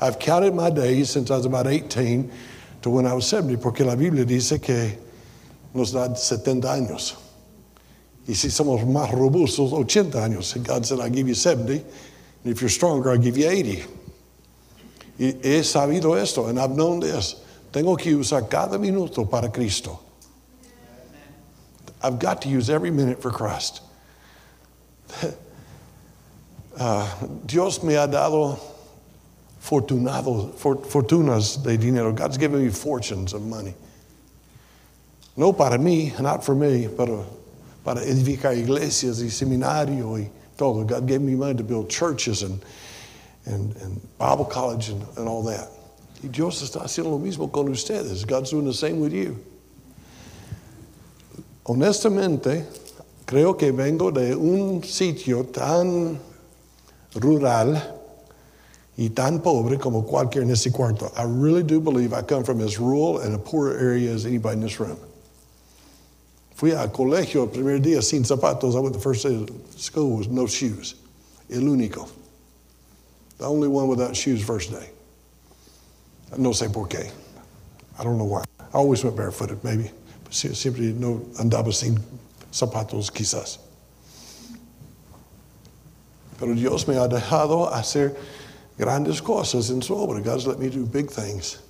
I've 0.00 0.18
counted 0.18 0.54
my 0.54 0.70
days 0.70 1.10
since 1.10 1.30
I 1.30 1.36
was 1.36 1.46
about 1.46 1.66
18 1.66 2.30
to 2.82 2.90
when 2.90 3.06
I 3.06 3.14
was 3.14 3.26
70, 3.26 3.56
porque 3.58 3.80
la 3.80 3.94
Biblia 3.94 4.24
dice 4.24 4.60
que 4.60 4.98
nos 5.72 5.92
da 5.92 6.14
70 6.14 6.68
años. 6.68 7.16
Y 8.26 8.34
si 8.34 8.48
somos 8.48 8.84
más 8.86 9.10
robustos, 9.10 9.72
80 9.72 10.18
años. 10.18 10.64
God 10.64 10.86
said, 10.86 11.00
I'll 11.00 11.10
give 11.10 11.28
you 11.28 11.34
70, 11.34 11.74
and 11.74 11.84
if 12.44 12.60
you're 12.60 12.70
stronger, 12.70 13.10
I'll 13.10 13.18
give 13.18 13.36
you 13.36 13.48
80. 13.48 13.84
Y 15.18 15.34
he 15.42 15.60
sabido 15.60 16.20
esto, 16.20 16.46
and 16.46 16.58
I've 16.58 16.70
known 16.70 17.00
this. 17.00 17.36
Tengo 17.72 17.96
que 17.96 18.16
usar 18.16 18.48
cada 18.48 18.78
minuto 18.78 19.28
para 19.28 19.48
Cristo. 19.50 20.00
I've 22.02 22.18
got 22.18 22.42
to 22.42 22.48
use 22.48 22.68
every 22.70 22.90
minute 22.90 23.20
for 23.20 23.30
Christ. 23.30 23.82
Uh, 26.78 27.08
Dios 27.46 27.82
me 27.82 27.94
ha 27.94 28.06
dado 28.06 28.58
fortunado, 29.60 30.52
fortunas 30.54 31.62
de 31.62 31.76
dinero. 31.76 32.12
God's 32.12 32.36
given 32.36 32.64
me 32.64 32.70
fortunes 32.70 33.32
of 33.32 33.42
money. 33.42 33.74
No 35.36 35.52
para 35.52 35.78
mí, 35.78 36.18
not 36.20 36.44
for 36.44 36.54
me, 36.54 36.88
pero 36.88 37.24
para 37.84 38.00
edificar 38.00 38.56
iglesias 38.56 39.22
y 39.22 39.30
seminario 39.30 40.18
y 40.18 40.30
todo. 40.56 40.84
God 40.84 41.06
gave 41.06 41.20
me 41.20 41.34
money 41.34 41.54
to 41.54 41.64
build 41.64 41.88
churches 41.88 42.42
and 42.42 42.60
and, 43.46 43.76
and 43.76 44.00
Bible 44.18 44.44
college 44.44 44.88
and, 44.88 45.06
and 45.16 45.28
all 45.28 45.42
that. 45.44 45.68
Y 46.22 46.28
Dios 46.28 46.62
está 46.62 46.82
haciendo 46.82 47.10
lo 47.10 47.18
mismo 47.18 47.52
con 47.52 47.68
ustedes. 47.68 48.24
God's 48.26 48.50
doing 48.50 48.64
the 48.64 48.72
same 48.72 49.00
with 49.00 49.12
you. 49.12 49.38
Honestamente, 51.66 52.64
creo 53.26 53.58
que 53.58 53.72
vengo 53.72 54.10
de 54.10 54.34
un 54.34 54.82
sitio 54.82 55.44
tan 55.44 56.18
rural 57.14 57.80
y 58.96 59.10
tan 59.10 59.40
pobre 59.40 59.78
como 59.78 60.04
cualquier 60.04 60.44
en 60.44 60.50
ese 60.50 60.70
cuarto. 60.72 61.12
I 61.16 61.24
really 61.24 61.62
do 61.62 61.80
believe 61.80 62.12
I 62.12 62.22
come 62.22 62.44
from 62.44 62.60
as 62.60 62.78
rural 62.78 63.18
and 63.18 63.34
a 63.34 63.38
poor 63.38 63.72
area 63.72 64.12
as 64.12 64.24
anybody 64.26 64.54
in 64.54 64.60
this 64.60 64.78
room. 64.78 64.98
Fui 66.54 66.72
al 66.72 66.88
colegio 66.88 67.42
el 67.42 67.48
primer 67.48 67.80
día 67.80 68.02
sin 68.02 68.22
zapatos. 68.22 68.76
I 68.76 68.78
went 68.78 68.94
the 68.94 69.00
first 69.00 69.24
day 69.24 69.34
of 69.34 69.50
school 69.76 70.16
with 70.16 70.28
no 70.30 70.46
shoes. 70.46 70.94
El 71.50 71.62
único. 71.62 72.08
The 73.38 73.46
only 73.46 73.68
one 73.68 73.88
without 73.88 74.14
shoes 74.14 74.42
first 74.42 74.70
day. 74.70 74.90
No 76.38 76.50
sé 76.50 76.72
por 76.72 76.86
qué. 76.86 77.10
I 77.98 78.04
don't 78.04 78.18
know 78.18 78.24
why. 78.24 78.44
I 78.60 78.64
always 78.78 79.02
went 79.04 79.16
barefooted, 79.16 79.62
maybe. 79.64 79.90
But 80.22 80.34
Siempre 80.34 80.92
no 80.92 81.26
andaba 81.38 81.72
sin 81.72 81.98
zapatos, 82.52 83.10
quizás. 83.10 83.58
Pero 86.38 86.54
Dios 86.54 86.86
me 86.88 86.96
ha 86.96 87.08
dejado 87.08 87.72
hacer 87.72 88.16
grandes 88.76 89.22
cosas 89.22 89.70
en 89.70 89.82
su 89.82 89.94
obra. 89.94 90.20
God's 90.20 90.46
let 90.46 90.58
me 90.58 90.68
do 90.68 90.84
big 90.84 91.10
things. 91.10 91.60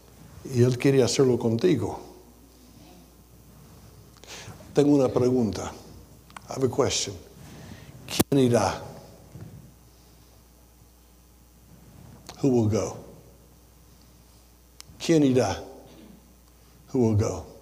Y 0.45 0.63
Él 0.63 0.79
quiere 0.79 1.03
hacerlo 1.03 1.39
contigo. 1.39 1.99
Tengo 4.75 4.95
una 4.97 5.09
pregunta. 5.09 5.71
I 6.49 6.55
have 6.55 6.65
a 6.65 6.69
question. 6.69 7.15
¿Quién 8.07 8.51
irá? 8.51 8.75
Who 12.43 12.49
will 12.49 12.69
go? 12.69 12.97
¿Quién 14.99 15.23
irá? 15.23 15.63
Who 16.93 16.99
will 16.99 17.17
go? 17.17 17.54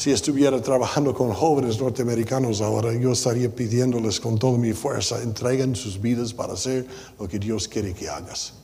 Si 0.00 0.10
estuviera 0.10 0.62
trabajando 0.62 1.12
con 1.12 1.30
jóvenes 1.30 1.78
norteamericanos 1.78 2.62
ahora, 2.62 2.94
yo 2.94 3.12
estaría 3.12 3.54
pidiéndoles 3.54 4.18
con 4.18 4.38
toda 4.38 4.56
mi 4.56 4.72
fuerza, 4.72 5.20
entreguen 5.20 5.76
sus 5.76 6.00
vidas 6.00 6.32
para 6.32 6.54
hacer 6.54 6.86
lo 7.18 7.28
que 7.28 7.38
Dios 7.38 7.68
quiere 7.68 7.92
que 7.92 8.08
hagas. 8.08 8.54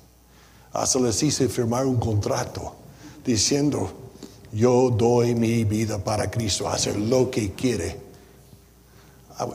Hasta 0.72 0.98
les 0.98 1.22
hice 1.22 1.50
firmar 1.50 1.84
un 1.84 1.98
contrato 1.98 2.74
diciendo, 3.22 3.90
yo 4.50 4.88
doy 4.88 5.34
mi 5.34 5.64
vida 5.64 6.02
para 6.02 6.30
Cristo, 6.30 6.70
hacer 6.70 6.96
lo 6.96 7.30
que 7.30 7.52
quiere. 7.52 8.00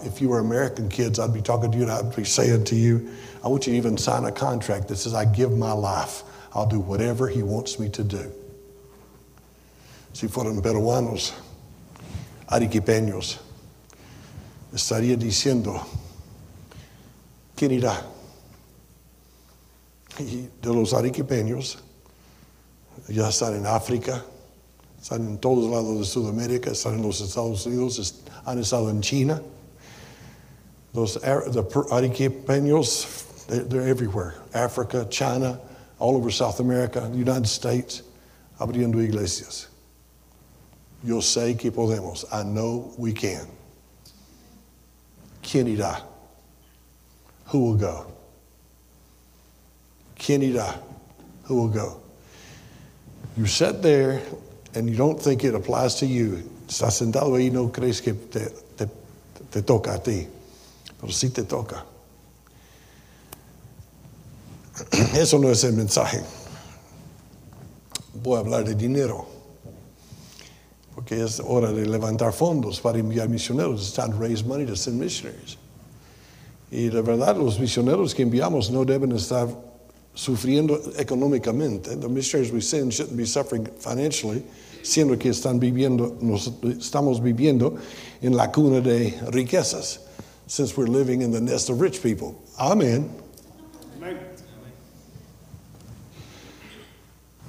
If 0.05 0.21
you 0.21 0.29
were 0.29 0.39
American 0.39 0.88
kids, 0.88 1.17
I'd 1.17 1.33
be 1.33 1.41
talking 1.41 1.71
to 1.71 1.77
you 1.79 1.85
and 1.85 1.91
I'd 1.91 2.15
be 2.15 2.25
saying 2.25 2.65
to 2.65 2.75
you, 2.75 3.09
I 3.43 3.47
want 3.47 3.65
you 3.65 3.73
to 3.73 3.77
even 3.79 3.97
sign 3.97 4.25
a 4.25 4.31
contract 4.31 4.88
that 4.89 4.97
says, 4.97 5.15
I 5.15 5.25
give 5.25 5.57
my 5.57 5.71
life. 5.71 6.21
I'll 6.53 6.67
do 6.67 6.79
whatever 6.79 7.27
He 7.27 7.41
wants 7.41 7.79
me 7.79 7.89
to 7.89 8.03
do. 8.03 8.31
Si 10.13 10.27
fueran 10.27 10.61
peruanos, 10.61 11.31
arequipeños, 12.51 13.39
estaría 14.74 15.15
diciendo, 15.15 15.81
¿quién 17.55 17.72
irá? 17.72 18.05
Y 20.20 20.50
de 20.62 20.74
los 20.74 20.93
arequipeños, 20.93 21.79
ya 23.08 23.29
están 23.29 23.55
en 23.55 23.65
África, 23.65 24.24
están 25.01 25.25
en 25.27 25.38
todos 25.38 25.72
lados 25.72 26.00
de 26.00 26.05
Sudamérica, 26.05 26.72
están 26.72 26.96
en 26.96 27.03
los 27.03 27.22
Estados 27.22 27.65
Unidos, 27.65 28.22
han 28.46 28.60
estado 28.60 28.89
en 28.89 29.01
China. 29.01 29.41
Those 30.93 31.13
the 31.13 31.63
arequipeños, 31.89 33.48
they're, 33.48 33.63
they're 33.63 33.88
everywhere. 33.88 34.36
Africa, 34.53 35.08
China, 35.10 35.62
all 36.00 36.17
over 36.17 36.29
South 36.29 36.60
America, 36.60 37.00
the 37.00 37.17
United 37.17 37.48
States, 37.48 38.03
abriendo 38.60 38.96
iglesias. 39.01 39.70
Yo 41.03 41.22
sé 41.22 41.58
que 41.58 41.72
podemos. 41.72 42.25
I 42.31 42.43
know 42.43 42.93
we 42.98 43.13
can. 43.13 43.48
¿Quién 45.41 45.67
irá? 45.67 46.03
Who 47.51 47.60
will 47.60 47.77
go? 47.77 48.05
¿Quién 50.15 50.41
irá? 50.43 50.79
Who 51.46 51.55
will 51.55 51.70
go? 51.70 52.00
You 53.36 53.48
sit 53.48 53.81
there 53.81 54.22
and 54.75 54.89
you 54.89 54.96
don't 54.96 55.20
think 55.20 55.43
it 55.43 55.55
applies 55.55 55.96
to 55.96 56.05
you. 56.05 56.43
Estás 56.67 56.93
sentado 56.93 57.36
ahí 57.36 57.48
y 57.48 57.51
no 57.51 57.70
crees 57.70 58.01
que 58.01 58.13
te, 58.13 58.50
te, 58.77 58.88
te 59.50 59.62
toca 59.63 59.96
a 59.96 60.00
ti. 60.00 60.27
Pero 61.00 61.12
sí 61.12 61.29
te 61.29 61.43
toca. 61.43 61.84
Eso 65.15 65.39
no 65.39 65.50
es 65.50 65.63
el 65.63 65.74
mensaje. 65.74 66.22
Voy 68.13 68.38
a 68.38 68.39
hablar 68.39 68.63
de 68.63 68.75
dinero. 68.75 69.30
Porque 70.95 71.24
es 71.24 71.39
hora 71.39 71.71
de 71.71 71.86
levantar 71.86 72.33
fondos 72.33 72.79
para 72.79 73.00
enviar 73.00 73.29
misioneros. 73.29 73.93
To 73.93 74.07
raise 74.19 74.43
money 74.43 74.65
to 74.65 74.75
send 74.75 75.00
missionaries. 75.00 75.57
Y 76.71 76.89
de 76.89 77.01
verdad 77.01 77.38
los 77.38 77.60
misioneros 77.60 78.13
que 78.13 78.24
enviamos 78.24 78.71
no 78.71 78.86
deben 78.86 79.12
estar 79.12 79.48
sufriendo 80.13 80.79
económicamente. 80.98 81.95
The 82.00 82.10
missionaries 82.10 82.51
we 82.51 82.62
send 82.62 82.93
shouldn't 82.93 83.17
be 83.17 83.25
suffering 83.25 83.65
financially, 83.79 84.43
siendo 84.83 85.17
que 85.19 85.29
están 85.29 85.60
viviendo, 85.60 86.17
nos, 86.21 86.48
estamos 86.63 87.21
viviendo 87.21 87.77
en 88.21 88.36
la 88.36 88.51
cuna 88.51 88.81
de 88.81 89.12
riquezas, 89.31 90.00
since 90.48 90.75
we're 90.77 90.88
living 90.88 91.21
in 91.21 91.31
the 91.31 91.41
nest 91.41 91.69
of 91.69 91.79
rich 91.79 92.01
people. 92.01 92.41
Amen. 92.60 93.10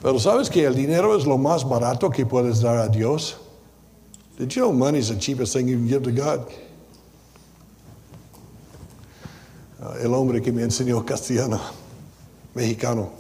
Pero 0.03 0.19
sabes 0.19 0.51
que 0.51 0.65
el 0.65 0.75
dinero 0.75 1.17
es 1.17 1.25
lo 1.27 1.39
más 1.39 1.63
barato 1.63 2.11
que 2.11 2.27
puedes 2.27 2.61
dar 2.61 2.79
a 2.79 2.89
Dios. 2.89 3.37
Did 4.37 4.53
you 4.57 4.63
know 4.63 4.73
money 4.73 4.99
is 4.99 5.09
the 5.09 5.17
cheapest 5.17 5.53
thing 5.53 5.69
you 5.69 5.77
can 5.77 5.87
give 5.87 6.03
to 6.03 6.11
God? 6.11 6.53
Uh, 9.81 9.99
el 10.03 10.13
hombre 10.15 10.41
que 10.41 10.53
me 10.53 10.63
enseñó 10.63 11.07
castellano, 11.07 11.61
mexicano. 12.55 13.13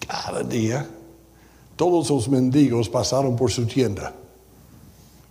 Cada 0.00 0.42
día, 0.42 0.88
todos 1.76 2.10
los 2.10 2.28
mendigos 2.28 2.88
pasaron 2.88 3.36
por 3.36 3.48
su 3.48 3.64
tienda. 3.64 4.12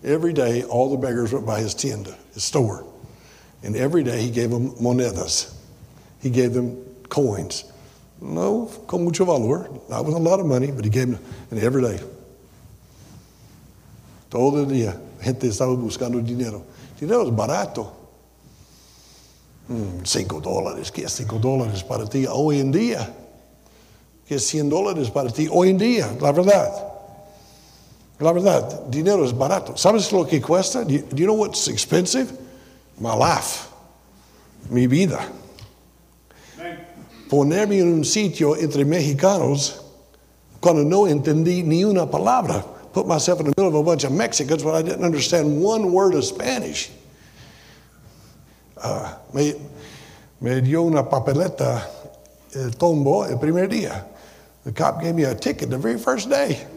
Every 0.03 0.33
day, 0.33 0.63
all 0.63 0.89
the 0.89 0.97
beggars 0.97 1.33
went 1.33 1.45
by 1.45 1.59
his 1.59 1.73
tienda, 1.73 2.15
his 2.33 2.45
store. 2.45 2.85
And 3.61 3.75
every 3.75 4.03
day 4.03 4.21
he 4.21 4.29
gave 4.29 4.51
them 4.51 4.71
monedas. 4.75 5.53
He 6.21 6.29
gave 6.29 6.53
them 6.53 6.77
coins. 7.09 7.65
No, 8.23 8.69
con 8.87 9.03
mucho 9.03 9.25
valor. 9.25 9.69
Not 9.89 10.05
with 10.05 10.15
a 10.15 10.19
lot 10.19 10.39
of 10.39 10.45
money, 10.45 10.71
but 10.71 10.85
he 10.85 10.89
gave 10.89 11.11
them 11.11 11.19
and 11.51 11.59
every 11.61 11.81
day. 11.81 11.99
Todo 14.29 14.61
el 14.61 14.65
día, 14.65 14.97
gente 15.21 15.47
estaba 15.47 15.75
buscando 15.75 16.21
dinero. 16.21 16.63
Dinero 16.97 17.23
es 17.23 17.35
barato. 17.35 17.91
Mm, 19.67 20.05
cinco 20.05 20.39
dólares, 20.39 20.91
¿qué 20.91 21.03
es 21.03 21.13
cinco 21.13 21.37
dólares 21.37 21.83
para 21.83 22.05
ti 22.05 22.25
hoy 22.25 22.59
en 22.59 22.71
día? 22.71 23.13
¿Qué 24.25 24.35
es 24.35 24.47
cien 24.47 24.69
dólares 24.69 25.09
para 25.09 25.29
ti 25.29 25.49
hoy 25.51 25.69
en 25.69 25.77
día? 25.77 26.09
La 26.21 26.31
verdad. 26.31 26.71
La 28.19 28.31
verdad, 28.31 28.85
dinero 28.87 29.25
es 29.25 29.37
barato. 29.37 29.75
¿Sabes 29.75 30.11
lo 30.13 30.25
que 30.25 30.41
cuesta? 30.41 30.83
Do 30.83 30.91
you, 30.91 31.01
do 31.09 31.17
you 31.17 31.25
know 31.25 31.35
what's 31.35 31.67
expensive? 31.67 32.31
My 32.97 33.13
life. 33.15 33.67
Mi 34.69 34.87
vida. 34.87 35.19
Ponerme 37.33 37.79
en 37.79 37.91
un 37.91 38.05
sitio 38.05 38.55
entre 38.55 38.85
mexicanos 38.85 39.81
cuando 40.59 40.83
no 40.83 41.07
entendí 41.07 41.63
ni 41.63 41.83
una 41.83 42.05
palabra. 42.05 42.63
Put 42.93 43.07
myself 43.07 43.39
in 43.39 43.45
the 43.47 43.53
middle 43.57 43.69
of 43.69 43.73
a 43.73 43.81
bunch 43.81 44.03
of 44.03 44.11
Mexicans 44.11 44.63
when 44.63 44.75
I 44.75 44.83
didn't 44.83 45.03
understand 45.03 45.59
one 45.59 45.91
word 45.91 46.13
of 46.13 46.23
Spanish. 46.23 46.91
Uh, 48.77 49.15
me, 49.33 49.55
me 50.41 50.61
dio 50.61 50.83
una 50.83 51.01
papeleta 51.01 51.81
el 52.53 52.69
tombo 52.69 53.23
el 53.23 53.39
primer 53.39 53.67
día. 53.67 54.05
The 54.63 54.71
cop 54.71 55.01
gave 55.01 55.15
me 55.15 55.23
a 55.23 55.33
ticket 55.33 55.71
the 55.71 55.77
very 55.79 55.97
first 55.97 56.29
day. 56.29 56.67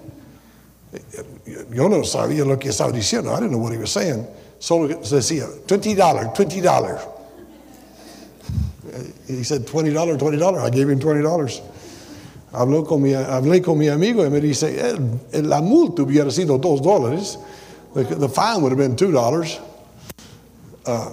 Yo 1.70 1.88
no 1.88 2.00
sabía 2.00 2.46
lo 2.46 2.56
que 2.56 2.70
estaba 2.70 2.92
diciendo. 2.92 3.30
I 3.30 3.40
didn't 3.40 3.50
know 3.50 3.58
what 3.58 3.72
he 3.72 3.78
was 3.78 3.92
saying. 3.92 4.26
Solo 4.58 4.88
decía, 4.88 5.46
$20, 5.66 6.34
$20. 6.34 7.15
He 9.26 9.42
said, 9.44 9.66
$20, 9.66 10.18
$20. 10.18 10.62
I 10.62 10.70
gave 10.70 10.88
him 10.88 10.98
$20. 10.98 11.60
Habló 12.52 12.86
con 12.86 13.02
mi, 13.02 13.12
hablé 13.12 13.62
con 13.62 13.78
mi 13.78 13.88
amigo 13.88 14.24
y 14.24 14.30
me 14.30 14.40
dice, 14.40 14.94
eh, 15.32 15.42
la 15.42 15.60
multa 15.60 16.02
hubiera 16.02 16.30
sido 16.30 16.58
$2 16.58 16.80
dólares. 16.80 17.38
The, 17.94 18.04
the, 18.04 18.28
fine 18.28 18.62
would 18.62 18.72
have 18.72 18.78
been 18.78 18.96
$2. 18.96 19.60
Uh, 20.86 21.10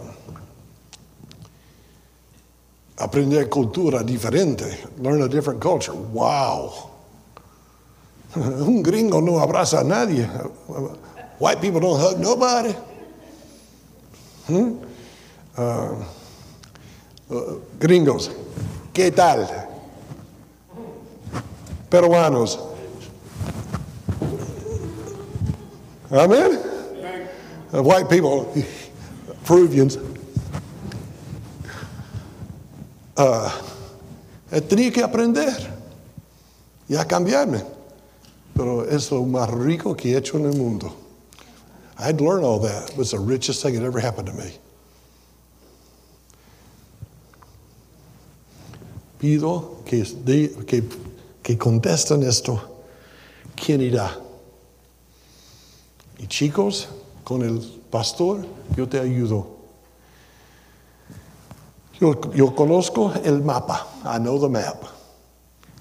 cultura 3.50 4.04
diferente. 4.04 4.88
Learn 5.00 5.22
a 5.24 5.28
different 5.28 5.62
culture. 5.62 5.94
Wow. 5.94 6.92
Un 8.36 8.82
gringo 8.82 9.20
no 9.20 9.40
abraza 9.40 9.80
a 9.80 9.84
nadie. 9.84 10.26
White 11.40 11.62
people 11.62 11.80
don't 11.80 12.00
hug 12.00 12.20
nobody. 12.20 12.74
Hmm? 14.48 14.78
Uh, 15.56 16.04
uh, 17.30 17.60
gringos, 17.80 18.32
¿qué 18.94 19.12
tal? 19.12 19.48
Peruanos. 21.90 22.60
Amen? 26.12 26.60
Uh, 27.74 27.82
white 27.82 28.10
people, 28.10 28.54
Peruvians. 29.46 29.98
Uh, 33.18 33.50
tenía 34.68 34.92
que 34.92 35.04
aprender 35.04 35.54
y 36.90 36.96
a 36.96 37.06
cambiarme. 37.06 37.64
Pero 38.56 38.84
es 38.84 39.12
lo 39.12 39.26
más 39.26 39.50
rico 39.50 39.96
que 39.96 40.14
he 40.14 40.18
hecho 40.18 40.38
en 40.38 40.46
el 40.46 40.54
mundo. 40.54 40.94
I 41.98 42.04
had 42.04 42.18
to 42.18 42.24
learn 42.24 42.44
all 42.44 42.60
that. 42.60 42.92
It 42.92 42.98
was 42.98 43.12
the 43.12 43.20
richest 43.20 43.64
thing 43.64 43.76
that 43.76 43.84
ever 43.84 44.00
happened 44.00 44.28
to 44.28 44.34
me. 44.34 44.58
Pido 49.24 49.78
que, 49.86 50.04
que, 50.68 50.84
que 51.42 51.58
contesten 51.58 52.24
esto. 52.24 52.62
¿Quién 53.56 53.80
irá? 53.80 54.20
Y 56.20 56.28
chicos, 56.28 56.90
con 57.24 57.42
el 57.42 57.58
pastor, 57.90 58.46
yo 58.76 58.86
te 58.90 59.00
ayudo. 59.00 59.48
Yo, 62.02 62.20
yo 62.34 62.54
conozco 62.54 63.14
el 63.24 63.42
mapa. 63.42 63.88
I 64.04 64.20
know 64.20 64.38
the 64.38 64.50
map. 64.50 64.84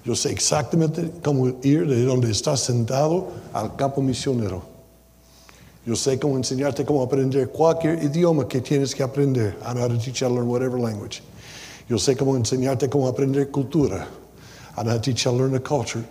Yo 0.05 0.15
sé 0.15 0.31
exactamente 0.31 1.11
cómo 1.21 1.49
ir 1.63 1.85
de 1.85 2.05
donde 2.05 2.31
estás 2.31 2.61
sentado 2.61 3.27
al 3.51 3.75
campo 3.75 4.01
misionero. 4.01 4.63
Yo 5.85 5.97
sé 5.97 6.17
cómo 6.17 6.37
enseñarte 6.37 6.85
cómo 6.85 7.03
aprender 7.03 7.49
cualquier 7.49 8.01
idioma 8.01 8.47
que 8.47 8.61
tienes 8.61 8.95
que 8.95 9.03
aprender. 9.03 9.57
I 9.69 9.73
know 9.73 9.81
how 9.81 9.89
to 9.89 9.97
teach 9.97 10.21
you 10.21 10.27
how 10.27 10.29
to 10.29 10.35
learn 10.35 10.47
whatever 10.47 10.79
language. 10.79 11.21
Yo 11.89 11.97
sé 11.97 12.15
cómo 12.15 12.35
enseñarte 12.35 12.89
cómo 12.89 13.07
aprender 13.07 13.49
cultura. 13.51 14.07
I 14.75 14.83
know 14.83 14.91
how 14.91 14.97
to 14.97 15.01
teach 15.01 15.25
you 15.25 15.31
how 15.31 15.37
learn 15.37 15.55
a 15.55 15.59
culture. 15.59 16.03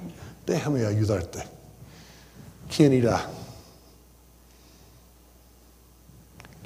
Déjame 0.46 0.84
ayudarte. 0.84 1.42
¿Quién 2.68 2.92
irá? 2.92 3.20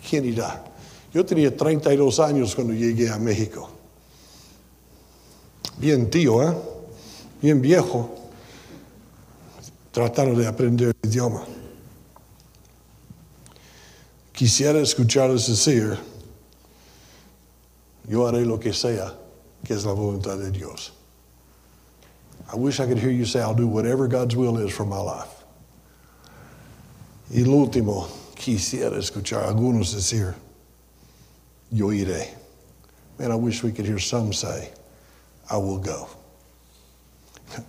¿Quién 0.09 0.25
irá? 0.25 0.64
Yo 1.12 1.25
tenía 1.25 1.57
32 1.57 2.21
años 2.21 2.55
cuando 2.55 2.75
llegué 2.75 3.11
a 3.11 3.19
México. 3.19 3.71
Bien 5.79 6.09
tío, 6.11 6.42
¿eh? 6.42 6.55
Bien 7.40 7.61
viejo. 7.61 8.14
Tratando 9.92 10.38
de 10.38 10.47
aprender 10.47 10.95
el 11.03 11.11
idioma. 11.11 11.42
Quisiera 14.33 14.81
escucharles 14.81 15.49
decir, 15.49 15.99
yo 18.09 18.27
haré 18.27 18.45
lo 18.45 18.59
que 18.59 18.73
sea, 18.73 19.12
que 19.64 19.75
es 19.75 19.85
la 19.85 19.92
voluntad 19.92 20.38
de 20.38 20.51
Dios. 20.51 20.92
I 22.53 22.57
wish 22.57 22.79
I 22.79 22.87
could 22.87 22.99
hear 22.99 23.11
you 23.11 23.25
say, 23.25 23.40
I'll 23.40 23.55
do 23.55 23.66
whatever 23.66 24.07
God's 24.07 24.37
will 24.37 24.59
is 24.59 24.73
for 24.73 24.85
my 24.85 25.01
life. 25.01 25.45
Y 27.31 27.42
lo 27.42 27.66
último, 27.66 28.07
quisiera 28.37 28.97
escuchar 28.97 29.45
algunos 29.45 29.92
decir, 29.92 30.35
yo 31.73 31.87
iré. 31.87 32.29
Man, 33.19 33.33
I 33.33 33.35
wish 33.35 33.64
we 33.64 33.73
could 33.73 33.87
hear 33.87 33.99
some 33.99 34.33
say, 34.33 34.71
I 35.51 35.57
will 35.57 35.79
go. 35.79 36.09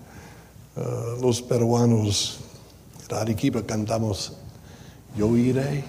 Uh, 0.77 1.15
los 1.19 1.41
peruanos, 1.41 2.37
en 3.09 3.17
Arequipa 3.17 3.63
cantamos, 3.63 4.35
yo 5.17 5.29
iré, 5.29 5.83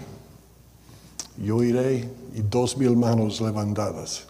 yo 1.36 1.56
iré, 1.56 2.08
y 2.34 2.40
dos 2.40 2.74
mil 2.78 2.96
manos 2.96 3.42
levantadas. 3.42 4.27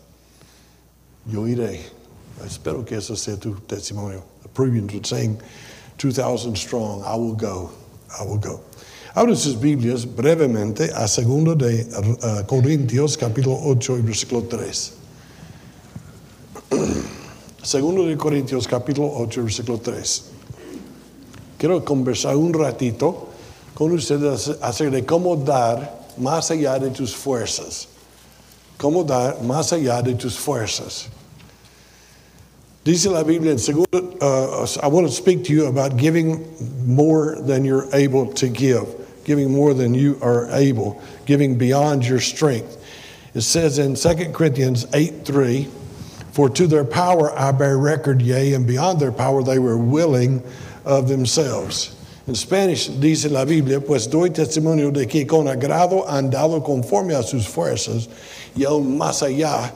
Yo 1.29 1.47
iré. 1.47 1.81
Espero 2.45 2.85
que 2.85 2.97
eso 2.97 3.17
sea 3.17 3.37
tu 3.37 3.55
testimonio. 3.67 4.23
The 4.43 4.49
Peruvians 4.49 4.93
would 4.93 5.07
sing 5.07 5.41
2,000 5.99 6.57
strong, 6.57 7.03
I 7.05 7.17
will 7.17 7.35
go, 7.35 7.71
I 8.19 8.25
will 8.25 8.39
go. 8.39 8.61
Abren 9.15 9.37
sus 9.37 9.57
Biblias 9.57 10.07
brevemente 10.07 10.91
a 10.95 11.07
2 11.07 11.57
de 11.59 11.87
uh, 12.23 12.47
Corintios, 12.47 13.17
capítulo 13.17 13.59
8 13.65 13.99
y 13.99 14.03
versículo 14.03 14.49
3. 14.49 14.93
Segundo 17.63 18.07
de 18.07 18.17
Corintios, 18.17 18.69
capítulo 18.69 19.13
8, 19.17 19.43
versículo 19.43 19.79
3. 19.79 20.25
Quiero 21.59 21.85
conversar 21.85 22.37
un 22.37 22.55
ratito 22.55 23.29
con 23.75 23.91
ustedes 23.93 24.57
acerca 24.63 24.97
de 24.97 25.05
cómo 25.05 25.35
dar 25.35 26.07
más 26.17 26.51
allá 26.53 26.79
de 26.79 26.91
tus 26.91 27.15
fuerzas. 27.15 27.89
Cómo 28.77 29.03
dar 29.03 29.43
más 29.43 29.73
allá 29.73 30.01
de 30.01 30.15
tus 30.15 30.39
fuerzas. 30.39 31.09
Dice 32.89 33.05
la 33.05 33.23
Biblia 33.23 33.53
en 33.53 33.59
segundo, 33.59 34.17
uh, 34.23 34.67
I 34.83 34.87
want 34.87 35.07
to 35.07 35.13
speak 35.13 35.45
to 35.45 35.53
you 35.53 35.67
about 35.67 35.99
giving 35.99 36.49
more 36.87 37.37
than 37.39 37.63
you're 37.63 37.87
able 37.95 38.33
to 38.33 38.49
give, 38.49 38.87
giving 39.25 39.53
more 39.53 39.75
than 39.75 39.93
you 39.93 40.19
are 40.23 40.49
able, 40.53 40.99
giving 41.27 41.59
beyond 41.59 42.07
your 42.07 42.19
strength. 42.19 42.83
It 43.35 43.43
says 43.43 43.79
in 43.79 43.95
2 43.95 44.33
Corinthians 44.33 44.87
8 44.95 45.27
3, 45.27 45.69
For 46.33 46.49
to 46.49 46.67
their 46.67 46.87
power 46.87 47.31
I 47.39 47.53
bear 47.53 47.77
record, 47.77 48.23
yea, 48.23 48.55
and 48.55 48.67
beyond 48.67 49.01
their 49.01 49.13
power 49.13 49.43
they 49.43 49.59
were 49.59 49.77
willing 49.77 50.43
of 50.87 51.09
themselves. 51.09 51.95
En 52.27 52.35
Spanish 52.35 52.87
dice 52.87 53.27
la 53.27 53.45
Biblia, 53.45 53.83
pues 53.83 54.07
doy 54.07 54.31
testimonio 54.31 54.95
de 54.95 55.05
que 55.05 55.27
con 55.27 55.45
agrado 55.45 56.07
han 56.09 56.31
dado 56.31 56.65
conforme 56.65 57.13
a 57.13 57.23
sus 57.23 57.47
fuerzas 57.47 58.09
y 58.57 58.65
aún 58.65 58.97
más 58.97 59.21
allá 59.21 59.75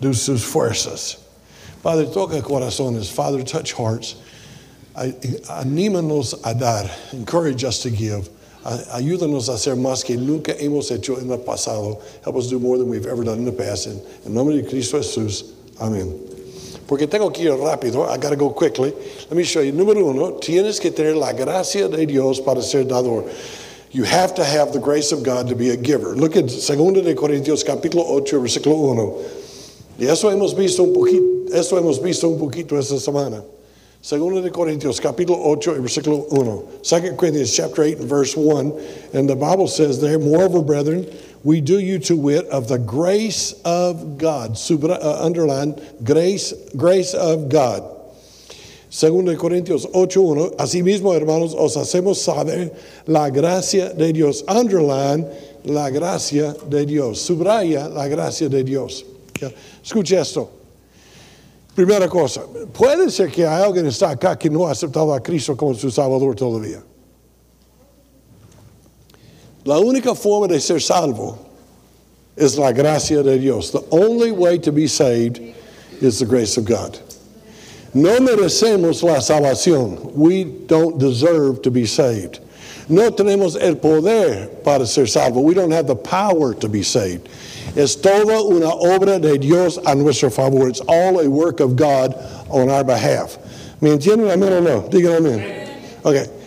de 0.00 0.12
sus 0.12 0.44
fuerzas. 0.44 1.27
Padre, 1.88 2.04
toca 2.12 2.42
corazones. 2.42 3.10
Father, 3.10 3.42
touch 3.42 3.72
hearts. 3.72 4.16
Anímanos 4.94 6.38
a 6.44 6.52
dar. 6.52 6.86
Encourage 7.14 7.64
us 7.64 7.78
to 7.78 7.88
give. 7.88 8.28
Ayúdanos 8.62 9.48
a 9.48 9.52
hacer 9.52 9.74
más 9.74 10.04
que 10.04 10.14
nunca 10.18 10.52
hemos 10.60 10.90
hecho 10.90 11.16
en 11.18 11.30
el 11.30 11.38
pasado. 11.38 11.98
Help 12.22 12.36
us 12.36 12.50
do 12.50 12.58
more 12.58 12.76
than 12.76 12.90
we've 12.90 13.06
ever 13.06 13.24
done 13.24 13.38
in 13.38 13.46
the 13.46 13.52
past. 13.52 13.86
En, 13.86 14.02
en 14.26 14.34
nombre 14.34 14.54
de 14.60 14.68
Cristo 14.68 14.98
Jesús. 14.98 15.54
Amén. 15.80 16.12
Porque 16.86 17.06
tengo 17.06 17.32
que 17.32 17.44
ir 17.44 17.52
rápido. 17.52 18.06
I 18.06 18.18
got 18.18 18.30
to 18.30 18.36
go 18.36 18.50
quickly. 18.50 18.92
Let 19.30 19.32
me 19.32 19.44
show 19.44 19.62
you. 19.62 19.72
Número 19.72 20.10
uno, 20.10 20.32
tienes 20.32 20.78
que 20.78 20.90
tener 20.90 21.16
la 21.16 21.32
gracia 21.32 21.88
de 21.88 22.04
Dios 22.04 22.38
para 22.40 22.60
ser 22.60 22.84
dador. 22.84 23.32
You 23.92 24.04
have 24.04 24.34
to 24.34 24.44
have 24.44 24.74
the 24.74 24.78
grace 24.78 25.10
of 25.10 25.22
God 25.22 25.48
to 25.48 25.54
be 25.54 25.70
a 25.70 25.76
giver. 25.78 26.14
Look 26.14 26.36
at 26.36 26.48
2 26.48 27.02
de 27.02 27.14
Corintios 27.14 27.64
capítulo 27.64 28.04
8, 28.04 28.40
versículo 28.40 28.76
1. 28.76 29.14
Y 29.98 30.06
eso 30.06 30.30
hemos 30.30 30.54
visto 30.54 30.84
un 30.84 30.92
poquito, 30.92 31.37
eso 31.52 31.76
hemos 31.76 31.98
visto 32.02 32.28
un 32.28 32.38
poquito 32.38 32.78
esta 32.78 32.98
semana. 32.98 33.42
2 34.00 34.42
de 34.42 34.50
Corintios 34.50 35.00
capítulo 35.00 35.38
8 35.44 35.74
versículo 35.80 36.26
1. 36.30 36.82
2 36.82 37.16
Corinthians 37.16 37.54
chapter 37.54 37.82
8 37.82 37.98
and 37.98 38.08
verse 38.08 38.36
1. 38.36 38.72
And 39.12 39.28
the 39.28 39.34
Bible 39.34 39.66
says 39.66 40.00
there, 40.00 40.18
moreover, 40.18 40.62
brethren, 40.62 41.06
we 41.42 41.60
do 41.60 41.78
you 41.78 41.98
to 42.00 42.16
wit 42.16 42.46
of 42.46 42.68
the 42.68 42.78
grace 42.78 43.54
of 43.64 44.16
God. 44.16 44.52
Subra, 44.52 45.02
uh, 45.02 45.24
underline, 45.24 45.80
grace, 46.04 46.54
grace 46.76 47.12
of 47.14 47.48
God. 47.48 47.96
Segundo 48.90 49.32
de 49.32 49.36
Corintios 49.36 49.84
8.1, 49.92 50.56
asimismo, 50.56 51.14
hermanos, 51.14 51.54
os 51.54 51.76
hacemos 51.76 52.16
saber 52.16 52.74
la 53.06 53.28
gracia 53.28 53.92
de 53.92 54.12
Dios. 54.12 54.42
Underline, 54.48 55.26
la 55.64 55.90
gracia 55.90 56.54
de 56.68 56.86
Dios. 56.86 57.20
Subraya 57.20 57.92
la 57.92 58.08
gracia 58.08 58.48
de 58.48 58.62
Dios. 58.64 59.04
Escuche 59.82 60.18
esto. 60.18 60.57
Primera 61.78 62.08
cosa, 62.08 62.42
puede 62.72 63.08
ser 63.08 63.30
que 63.30 63.46
hay 63.46 63.62
alguien 63.62 63.86
está 63.86 64.10
acá 64.10 64.36
que 64.36 64.50
no 64.50 64.66
ha 64.66 64.72
aceptado 64.72 65.14
a 65.14 65.20
Cristo 65.20 65.56
como 65.56 65.74
su 65.74 65.92
Salvador 65.92 66.34
todavía. 66.34 66.82
La 69.64 69.78
única 69.78 70.12
forma 70.16 70.48
de 70.48 70.58
ser 70.58 70.80
salvo 70.82 71.38
es 72.34 72.58
la 72.58 72.72
gracia 72.72 73.22
de 73.22 73.38
Dios. 73.38 73.70
The 73.70 73.84
only 73.90 74.32
way 74.32 74.58
to 74.58 74.72
be 74.72 74.88
saved 74.88 75.38
is 76.00 76.18
the 76.18 76.26
grace 76.26 76.58
of 76.58 76.64
God. 76.64 76.98
No 77.94 78.18
merecemos 78.18 79.04
la 79.04 79.20
salvación. 79.20 80.12
We 80.16 80.42
don't 80.66 80.98
deserve 80.98 81.62
to 81.62 81.70
be 81.70 81.86
saved. 81.86 82.40
No 82.88 83.12
tenemos 83.12 83.56
el 83.56 83.76
poder 83.76 84.48
para 84.64 84.84
ser 84.84 85.06
salvo. 85.06 85.42
We 85.42 85.54
don't 85.54 85.70
have 85.70 85.86
the 85.86 85.94
power 85.94 86.54
to 86.54 86.68
be 86.68 86.82
saved. 86.82 87.28
Es 87.76 88.00
toda 88.00 88.42
una 88.42 88.70
obra 88.70 89.18
de 89.18 89.38
Dios 89.38 89.80
a 89.84 89.94
nuestro 89.94 90.30
favor. 90.30 90.68
It's 90.68 90.80
all 90.80 91.20
a 91.20 91.28
work 91.28 91.60
of 91.60 91.76
God 91.76 92.14
on 92.50 92.68
our 92.70 92.84
behalf. 92.84 93.38
¿Me 93.80 93.90
entienden? 93.90 94.30
Amén 94.30 94.52
o 94.52 94.60
no? 94.60 94.88
Digan 94.88 95.16
amén. 95.16 95.68
Okay. 96.04 96.37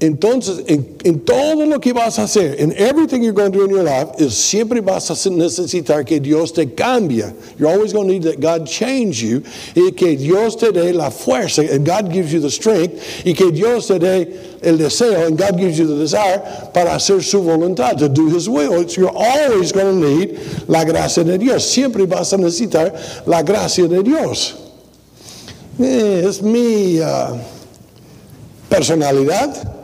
Entonces, 0.00 0.62
en, 0.68 0.96
en, 1.04 1.18
todo 1.20 1.66
lo 1.66 1.80
que 1.80 1.92
vas 1.92 2.20
a 2.20 2.22
hacer, 2.22 2.60
in 2.60 2.72
everything 2.76 3.20
you're 3.20 3.32
going 3.32 3.50
to 3.50 3.58
do 3.58 3.64
in 3.64 3.70
your 3.70 3.82
life, 3.82 4.20
is 4.20 4.36
siempre 4.36 4.80
vas 4.80 5.10
a 5.10 5.30
necesitar 5.30 6.06
que 6.06 6.20
Dios 6.20 6.52
te 6.52 6.66
cambie. 6.66 7.34
You're 7.58 7.68
always 7.68 7.92
going 7.92 8.06
to 8.06 8.12
need 8.12 8.22
that 8.22 8.38
God 8.38 8.64
change 8.64 9.20
you, 9.20 9.42
y 9.74 9.90
que 9.90 10.16
Dios 10.16 10.54
te 10.54 10.70
dé 10.70 10.94
la 10.94 11.10
fuerza, 11.10 11.68
and 11.68 11.84
God 11.84 12.12
gives 12.12 12.32
you 12.32 12.38
the 12.38 12.50
strength, 12.50 13.26
y 13.26 13.32
que 13.32 13.50
Dios 13.50 13.88
te 13.88 13.98
dé 13.98 14.60
el 14.62 14.76
deseo, 14.78 15.26
and 15.26 15.36
God 15.36 15.58
gives 15.58 15.76
you 15.76 15.88
the 15.88 15.96
desire 15.96 16.38
para 16.72 16.90
hacer 16.90 17.20
su 17.20 17.42
voluntad, 17.42 17.98
to 17.98 18.08
do 18.08 18.28
His 18.28 18.48
will. 18.48 18.80
It's, 18.80 18.96
you're 18.96 19.10
always 19.12 19.72
going 19.72 20.00
to 20.00 20.08
need 20.08 20.38
la 20.68 20.84
gracia 20.84 21.24
de 21.24 21.38
Dios. 21.38 21.68
Siempre 21.68 22.06
vas 22.06 22.32
a 22.32 22.36
necesitar 22.36 23.26
la 23.26 23.42
gracia 23.42 23.88
de 23.88 24.04
Dios. 24.04 24.54
Eh, 25.80 26.24
es 26.24 26.40
mi 26.40 27.00
uh, 27.00 27.36
personalidad. 28.68 29.77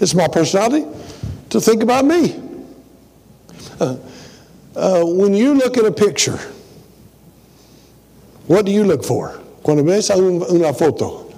It's 0.00 0.14
my 0.14 0.28
personality 0.28 0.86
to 1.50 1.60
think 1.60 1.82
about 1.82 2.06
me. 2.06 2.40
Uh, 3.78 3.96
uh, 4.74 5.04
when 5.04 5.34
you 5.34 5.54
look 5.54 5.76
at 5.76 5.84
a 5.84 5.92
picture, 5.92 6.38
what 8.46 8.64
do 8.64 8.72
you 8.72 8.84
look 8.84 9.04
for? 9.04 9.38
Cuando 9.62 9.82
ves 9.82 10.10
una 10.10 10.72
foto, 10.72 11.30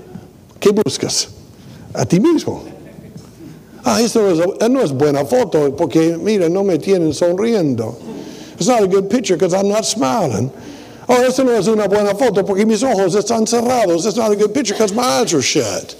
¿qué 0.60 0.70
buscas? 0.70 1.32
A 1.94 2.06
ti 2.06 2.18
mismo. 2.18 2.68
Ah, 3.84 4.00
esto 4.00 4.22
no 4.22 4.28
es, 4.30 4.70
no 4.70 4.80
es 4.80 4.92
buena 4.92 5.24
foto 5.24 5.72
porque, 5.72 6.16
mira, 6.16 6.48
no 6.48 6.62
me 6.62 6.78
tienen 6.78 7.12
sonriendo. 7.12 8.00
It's 8.54 8.68
not 8.68 8.82
a 8.82 8.86
good 8.86 9.10
picture 9.10 9.34
because 9.34 9.54
I'm 9.54 9.68
not 9.68 9.84
smiling. 9.84 10.52
Oh, 11.08 11.20
esto 11.20 11.42
no 11.42 11.52
es 11.52 11.66
una 11.66 11.88
buena 11.88 12.14
foto 12.14 12.44
porque 12.44 12.64
mis 12.64 12.84
ojos 12.84 13.16
están 13.16 13.48
cerrados. 13.48 14.06
It's 14.06 14.16
not 14.16 14.30
a 14.30 14.36
good 14.36 14.54
picture 14.54 14.74
because 14.74 14.92
my 14.92 15.02
eyes 15.02 15.34
are 15.34 15.42
shut. 15.42 15.96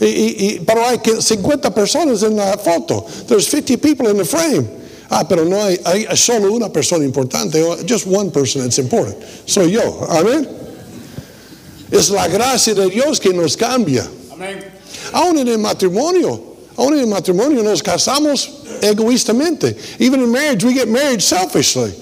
Y, 0.00 0.06
y, 0.06 0.62
pero 0.66 0.86
hay 0.86 0.98
50 0.98 1.74
personas 1.74 2.22
en 2.22 2.36
la 2.36 2.56
foto. 2.58 3.06
There's 3.26 3.48
50 3.48 3.78
people 3.78 4.08
in 4.08 4.16
the 4.16 4.24
frame. 4.24 4.68
Ah, 5.08 5.24
pero 5.26 5.44
no 5.44 5.62
hay, 5.62 5.78
hay 5.84 6.16
solo 6.16 6.52
una 6.52 6.68
persona 6.68 7.04
importante. 7.04 7.62
Just 7.86 8.06
one 8.06 8.30
person 8.30 8.62
that's 8.62 8.78
important. 8.78 9.16
Soy 9.46 9.70
yo. 9.70 10.06
Amén. 10.08 10.48
Es 11.90 12.10
la 12.10 12.26
gracia 12.26 12.74
de 12.74 12.90
Dios 12.90 13.20
que 13.20 13.32
nos 13.32 13.56
cambia. 13.56 14.06
Amén. 14.32 14.64
Aún 15.12 15.38
en 15.38 15.48
el 15.48 15.58
matrimonio. 15.58 16.56
Aún 16.76 16.94
en 16.94 17.00
el 17.00 17.06
matrimonio 17.06 17.62
nos 17.62 17.82
casamos 17.82 18.50
egoístamente. 18.82 19.76
Even 19.98 20.20
in 20.20 20.30
marriage, 20.30 20.64
we 20.64 20.74
get 20.74 20.88
married 20.88 21.22
selfishly. 21.22 21.94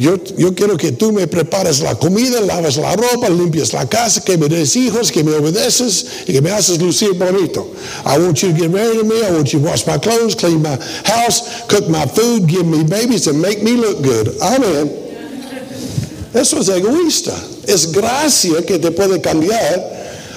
Yo, 0.00 0.16
yo, 0.38 0.54
quiero 0.54 0.78
que 0.78 0.92
tú 0.92 1.12
me 1.12 1.26
prepares 1.26 1.80
la 1.80 1.94
comida, 1.94 2.40
laves 2.40 2.78
la 2.78 2.96
ropa, 2.96 3.28
limpies 3.28 3.74
la 3.74 3.86
casa, 3.86 4.22
que 4.22 4.38
me 4.38 4.48
des 4.48 4.74
hijos, 4.74 5.12
que 5.12 5.22
me 5.22 5.34
obedeces 5.34 6.22
y 6.26 6.32
que 6.32 6.40
me 6.40 6.50
haces 6.50 6.80
lucir 6.80 7.12
bonito. 7.18 7.66
I 8.06 8.16
want 8.16 8.40
you 8.40 8.50
to 8.50 8.58
get 8.58 8.70
married 8.70 8.98
to 8.98 9.04
me. 9.04 9.22
I 9.22 9.30
want 9.30 9.52
you 9.52 9.60
to 9.60 9.66
wash 9.66 9.86
my 9.86 9.98
clothes, 9.98 10.34
clean 10.34 10.62
my 10.62 10.78
house, 11.04 11.66
cook 11.68 11.86
my 11.90 12.06
food, 12.06 12.48
give 12.48 12.64
me 12.64 12.82
babies, 12.82 13.26
and 13.26 13.42
make 13.42 13.62
me 13.62 13.72
look 13.72 14.02
good. 14.02 14.28
Amén. 14.40 14.90
Eso 16.32 16.60
es 16.60 16.70
egoísta. 16.70 17.34
Es 17.66 17.92
gracia 17.92 18.64
que 18.64 18.78
te 18.78 18.92
puede 18.92 19.20
cambiar 19.20 19.84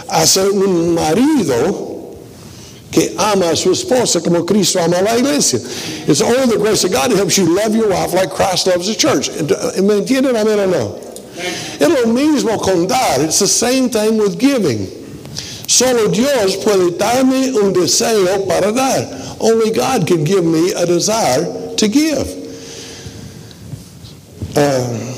a 0.09 0.27
ser 0.27 0.49
un 0.51 0.93
marido 0.93 1.92
que 2.93 3.15
ama 3.17 3.49
a 3.49 3.55
su 3.55 3.71
esposa 3.71 4.21
como 4.21 4.45
Cristo 4.45 4.79
ama 4.79 4.99
a 4.99 5.01
la 5.01 5.17
iglesia. 5.17 5.59
It's 6.07 6.21
only 6.21 6.45
the 6.45 6.59
grace 6.59 6.83
of 6.83 6.91
God 6.91 7.09
that 7.09 7.17
helps 7.17 7.37
you 7.37 7.45
love 7.45 7.75
your 7.75 7.89
wife 7.89 8.13
like 8.13 8.29
Christ 8.29 8.67
loves 8.67 8.87
the 8.87 8.93
church. 8.93 9.29
¿Me 9.81 9.95
entienden? 9.99 10.35
Amén 10.35 10.59
o 10.59 10.67
no? 10.67 10.99
Es 11.35 11.89
lo 11.89 12.05
mismo 12.05 12.61
con 12.61 12.85
dar. 12.85 13.19
It's 13.21 13.39
the 13.39 13.47
same 13.47 13.89
thing 13.89 14.19
with 14.19 14.39
giving. 14.39 14.87
Solo 15.67 16.07
Dios 16.07 16.57
puede 16.57 16.95
darme 16.95 17.51
un 17.59 17.73
deseo 17.73 18.47
para 18.47 18.71
dar. 18.71 19.37
Only 19.39 19.71
God 19.71 20.05
can 20.07 20.23
give 20.23 20.45
me 20.45 20.71
a 20.73 20.85
desire 20.85 21.75
to 21.75 21.87
give. 21.87 22.27
Uh, 24.55 25.15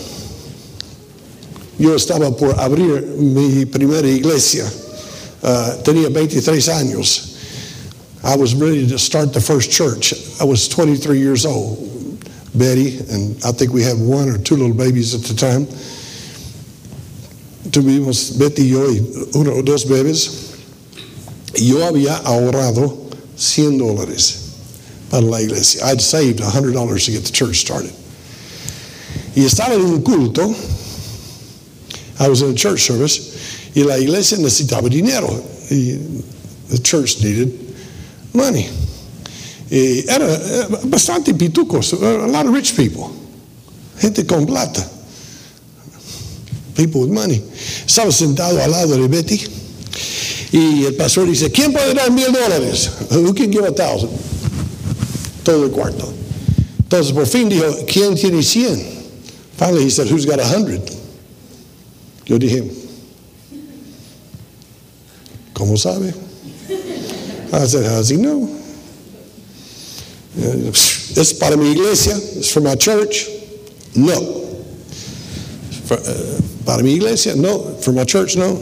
yo 1.78 1.94
estaba 1.94 2.32
por 2.38 2.58
abrir 2.58 3.02
mi 3.18 3.66
primera 3.66 4.08
iglesia. 4.08 4.64
Uh, 5.44 5.84
tenía 5.84 6.08
23 6.08 6.70
años. 6.70 7.35
I 8.26 8.36
was 8.36 8.56
ready 8.56 8.88
to 8.88 8.98
start 8.98 9.34
the 9.34 9.40
first 9.40 9.72
church. 9.72 10.12
I 10.42 10.46
was 10.46 10.68
23 10.68 11.20
years 11.20 11.46
old. 11.46 11.78
Betty, 12.56 12.98
and 13.12 13.38
I 13.46 13.52
think 13.52 13.72
we 13.72 13.84
had 13.84 14.00
one 14.00 14.30
or 14.30 14.40
two 14.40 14.56
little 14.56 14.74
babies 14.74 15.14
at 15.14 15.22
the 15.22 15.36
time. 15.36 15.68
Tuvimos 17.70 18.40
Betty 18.40 18.64
y 18.64 18.70
yo 18.70 18.88
uno 19.40 19.52
o 19.52 19.62
dos 19.62 19.86
bebés. 19.86 20.58
Yo 21.54 21.86
había 21.86 22.24
ahorrado 22.24 23.12
100 23.36 23.78
dólares 23.78 24.58
para 25.12 25.22
la 25.22 25.38
iglesia. 25.38 25.86
I'd 25.86 26.02
saved 26.02 26.40
$100 26.40 27.06
to 27.06 27.12
get 27.12 27.26
the 27.26 27.32
church 27.32 27.58
started. 27.58 27.94
Y 29.36 29.44
estaba 29.44 29.76
en 29.76 29.82
un 29.82 30.02
culto. 30.02 30.50
I 32.20 32.28
was 32.28 32.42
in 32.42 32.52
a 32.52 32.56
church 32.56 32.80
service. 32.80 33.70
Y 33.76 33.84
la 33.84 33.98
iglesia 33.98 34.40
necesitaba 34.40 34.90
dinero. 34.90 35.28
Y 35.70 36.00
the 36.70 36.80
church 36.82 37.22
needed 37.22 37.65
money. 38.36 38.68
Y 39.70 40.08
era 40.08 40.28
bastante 40.84 41.34
pitucos, 41.34 41.94
a 41.94 42.28
lot 42.28 42.46
of 42.46 42.54
rich 42.54 42.76
people, 42.76 43.10
gente 44.00 44.26
con 44.26 44.46
plata, 44.46 44.88
people 46.76 47.02
with 47.02 47.10
money. 47.10 47.42
Estaba 47.86 48.12
sentado 48.12 48.62
al 48.62 48.70
lado 48.70 48.96
de 48.96 49.08
Betty 49.08 49.42
y 50.52 50.86
el 50.86 50.96
pastor 50.96 51.28
dice, 51.28 51.52
¿quién 51.52 51.74
puede 51.74 51.94
dar 51.94 52.12
mil 52.12 52.32
dólares? 52.32 52.92
Who 53.10 53.34
can 53.34 53.52
give 53.52 53.66
a 53.66 53.72
thousand? 53.72 54.12
Todo 55.44 55.66
el 55.66 55.72
cuarto. 55.72 56.14
Entonces 56.78 57.12
por 57.12 57.26
fin 57.26 57.50
dijo, 57.50 57.66
¿quién 57.88 58.16
tiene 58.16 58.44
100? 58.44 58.96
Finally 59.58 59.86
he 59.86 59.90
said, 59.90 60.08
who's 60.08 60.26
got 60.26 60.40
100? 60.40 60.82
Yo 62.26 62.38
dije, 62.38 62.64
¿cómo 65.54 65.78
sabe? 65.78 66.14
I 67.62 67.66
said, 67.68 67.86
how's 67.86 68.10
he 68.10 68.18
know? 68.18 68.50
¿Es 70.38 71.34
para 71.40 71.56
mi 71.56 71.72
iglesia? 71.72 72.14
¿Es 72.16 72.52
for 72.52 72.62
my 72.62 72.76
church? 72.76 73.30
No. 73.96 74.20
For, 75.86 75.98
uh, 75.98 76.42
para 76.66 76.84
mi 76.84 76.96
iglesia? 76.96 77.36
No. 77.36 77.78
For 77.80 77.94
my 77.94 78.04
church? 78.04 78.36
No. 78.36 78.62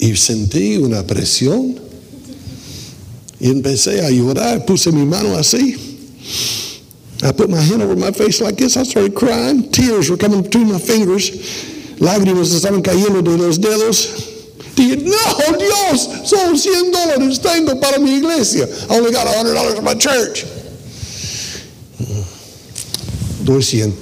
Y 0.00 0.14
sentí 0.16 0.78
una 0.78 1.02
presión 1.02 1.78
y 3.40 3.50
empecé 3.50 4.00
a 4.00 4.10
llorar. 4.10 4.64
Puse 4.64 4.92
mi 4.92 5.04
mano 5.04 5.36
así. 5.36 5.76
I 7.22 7.32
put 7.32 7.50
my 7.50 7.60
hand 7.60 7.82
over 7.82 7.96
my 7.96 8.12
face 8.12 8.40
like 8.40 8.56
this. 8.56 8.76
I 8.76 8.84
started 8.84 9.14
crying. 9.14 9.70
Tears 9.70 10.08
were 10.08 10.16
coming 10.16 10.42
between 10.42 10.72
my 10.72 10.78
fingers. 10.78 11.30
Lágrimas 11.98 12.54
estaban 12.54 12.80
cayendo 12.80 13.22
de 13.22 13.36
los 13.36 13.58
dedos. 13.58 14.37
No, 14.78 15.58
Dios, 15.58 16.08
son 16.24 16.56
100 16.56 16.92
dólares 16.92 17.40
tengo 17.40 17.80
para 17.80 17.98
mi 17.98 18.16
iglesia. 18.16 18.68
I 18.88 18.98
only 18.98 19.10
got 19.10 19.26
$100 19.26 19.76
for 19.76 19.82
my 19.82 19.94
church. 19.94 20.44
Doy 23.44 23.62
100. 23.62 23.92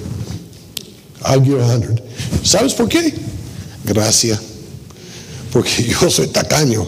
I'll 1.25 1.39
give 1.39 1.59
100. 1.59 2.01
¿Sabes 2.43 2.73
por 2.73 2.87
qué? 2.87 3.13
Gracias. 3.85 4.39
Porque 5.51 5.83
yo 5.83 6.09
soy 6.09 6.27
tacaño. 6.27 6.87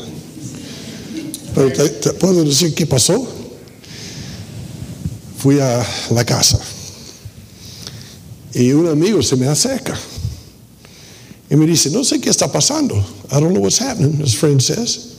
Pero 1.56 1.72
te, 1.72 1.90
te 1.90 2.14
puedo 2.14 2.44
decir 2.44 2.76
qué 2.76 2.86
pasó. 2.86 3.28
Fui 5.38 5.60
a 5.60 5.86
la 6.12 6.26
casa 6.26 6.60
y 8.54 8.72
un 8.72 8.88
amigo 8.88 9.22
se 9.22 9.36
me 9.36 9.48
acerca 9.48 9.98
y 11.50 11.56
me 11.56 11.66
dice, 11.66 11.90
no 11.90 12.04
sé 12.04 12.20
qué 12.22 12.30
está 12.30 12.52
pasando. 12.52 12.96
I 13.32 13.40
don't 13.40 13.54
know 13.54 13.62
what's 13.62 13.80
happening, 13.80 14.14
his 14.18 14.36
friend 14.36 14.62
says. 14.62 15.18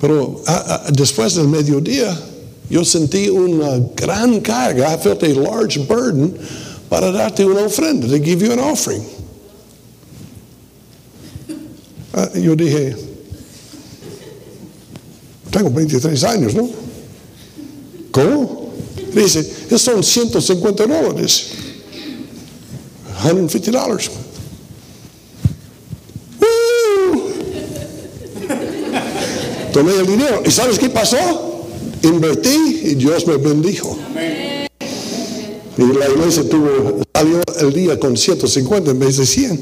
Pero 0.00 0.42
después 0.90 1.36
del 1.36 1.46
mediodía, 1.46 2.16
yo 2.68 2.84
sentí 2.84 3.28
una 3.28 3.78
gran 3.94 4.40
carga. 4.40 4.94
I 4.94 4.96
felt 4.96 5.22
a 5.22 5.34
large 5.34 5.78
burden 5.86 6.36
para 6.88 7.12
darte 7.12 7.44
una 7.44 7.62
ofrenda, 7.62 8.08
to 8.08 8.18
give 8.18 8.42
you 8.42 8.52
an 8.52 8.58
offering. 8.58 9.04
Uh, 12.12 12.26
yo 12.34 12.56
dije, 12.56 12.96
tengo 15.52 15.70
23 15.70 16.24
años, 16.24 16.54
¿no? 16.54 16.68
¿Cómo? 18.10 18.72
Dice, 19.14 19.44
son 19.78 20.02
150 20.02 20.86
dólares. 20.86 21.46
150 23.22 23.70
dólares. 23.70 24.10
Tomé 29.72 29.94
el 29.94 30.06
dinero. 30.06 30.42
¿Y 30.44 30.50
sabes 30.50 30.78
qué 30.78 30.88
pasó? 30.88 31.66
Invertí 32.02 32.80
y 32.84 32.94
Dios 32.94 33.26
me 33.26 33.36
bendijo. 33.36 33.96
Y 35.76 35.82
la 35.98 36.08
iglesia 36.08 36.48
tuvo, 36.48 37.02
salió 37.14 37.40
el 37.60 37.72
día 37.72 37.98
con 37.98 38.16
150 38.16 38.90
en 38.90 38.98
vez 38.98 39.16
de 39.16 39.26
100. 39.26 39.60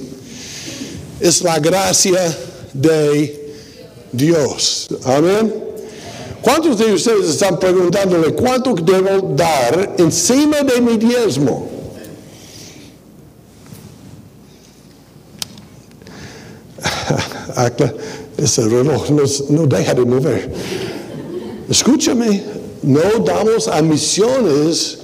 Es 1.20 1.42
la 1.42 1.58
gracia 1.58 2.36
de 2.72 3.54
Dios. 4.12 4.88
Amén. 5.04 5.54
¿Cuántos 6.40 6.78
de 6.78 6.92
ustedes 6.92 7.28
están 7.28 7.58
preguntándole 7.58 8.32
cuánto 8.32 8.74
debo 8.74 9.34
dar 9.34 9.96
encima 9.98 10.62
de 10.62 10.80
mi 10.80 10.96
diezmo? 10.96 11.68
Ese 18.38 18.62
reloj 18.62 19.11
no, 19.11 19.24
no 19.51 19.66
deja 19.66 19.94
de 19.94 20.05
mover. 20.05 20.53
Escúchame, 21.68 22.40
no 22.85 23.18
damos 23.24 23.66
a 23.66 23.83
misiones 23.83 25.01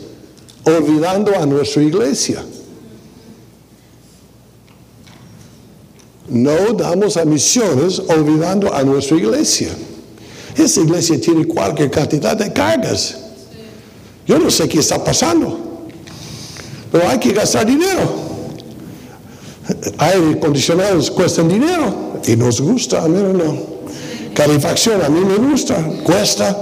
olvidando 0.62 1.37
a 1.37 1.44
nuestra 1.44 1.83
iglesia. 1.83 2.44
No 6.29 6.73
damos 6.75 7.16
a 7.16 7.25
misiones 7.25 7.99
olvidando 7.99 8.73
a 8.73 8.85
nuestra 8.85 9.16
iglesia. 9.16 9.70
Esa 10.57 10.81
iglesia 10.81 11.20
tiene 11.20 11.44
cualquier 11.44 11.90
cantidad 11.90 12.37
de 12.37 12.53
cargas. 12.53 13.16
Yo 14.27 14.38
no 14.38 14.49
sé 14.49 14.68
qué 14.68 14.79
está 14.79 15.03
pasando, 15.03 15.59
pero 16.90 17.09
hay 17.09 17.18
que 17.18 17.33
gastar 17.33 17.66
dinero. 17.66 18.23
Aire 19.99 20.35
acondicionados 20.35 21.11
cuestan 21.11 21.49
dinero 21.49 22.13
y 22.26 22.37
nos 22.37 22.60
gusta, 22.60 23.02
a 23.04 23.08
mí 23.08 23.20
no. 23.20 23.74
Calefacción, 24.34 25.02
a 25.02 25.08
mí 25.08 25.20
me 25.20 25.37
gusta, 25.37 25.76
cuesta. 26.04 26.56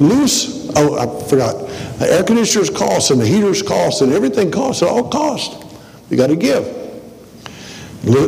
Luz, 0.00 0.70
oh, 0.76 0.96
I 0.96 1.28
forgot. 1.28 1.56
The 1.98 2.12
air 2.12 2.22
conditioners 2.22 2.70
cost 2.70 3.10
and 3.10 3.20
the 3.20 3.26
heaters 3.26 3.62
cost 3.62 4.02
and 4.02 4.12
everything 4.12 4.50
costs, 4.50 4.82
it 4.82 4.88
all 4.88 5.08
costs. 5.08 5.64
You 6.10 6.16
got 6.16 6.28
to 6.28 6.36
give. 6.36 6.64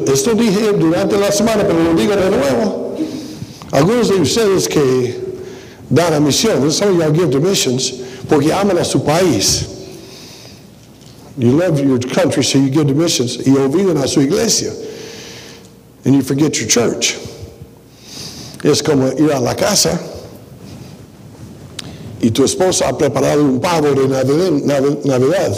Esto 0.09 0.35
dije 0.35 0.73
durante 0.79 1.17
la 1.17 1.31
semana, 1.31 1.63
pero 1.63 1.83
lo 1.83 1.95
digo 1.95 2.17
de 2.17 2.31
nuevo. 2.31 2.97
Algunos 3.73 4.09
de 4.09 4.17
ustedes 4.17 4.69
que 4.69 5.15
dan 5.89 6.13
a 6.13 6.21
misiones, 6.21 6.73
some 6.73 6.91
of 6.91 6.97
y'all 6.97 7.13
give 7.13 7.31
to 7.31 7.41
missions, 7.41 7.93
porque 8.29 8.51
aman 8.51 8.79
a 8.79 8.85
su 8.85 8.99
país. 8.99 9.69
You 11.39 11.53
love 11.53 11.79
your 11.79 12.01
country, 12.01 12.43
so 12.43 12.59
you 12.59 12.69
give 12.69 12.89
to 12.89 12.95
missions, 12.95 13.39
y 13.39 13.53
olvidan 13.53 14.03
a 14.03 14.09
su 14.09 14.21
iglesia. 14.21 14.73
And 16.05 16.15
you 16.15 16.23
forget 16.23 16.59
your 16.59 16.69
church. 16.69 17.17
Es 18.63 18.83
como 18.83 19.09
ir 19.09 19.33
a 19.33 19.41
la 19.41 19.55
casa 19.55 19.99
y 22.21 22.31
tu 22.31 22.45
esposa 22.45 22.89
ha 22.89 22.99
preparado 22.99 23.43
un 23.43 23.61
pavo 23.61 23.93
de 23.93 24.07
Navidad 25.05 25.53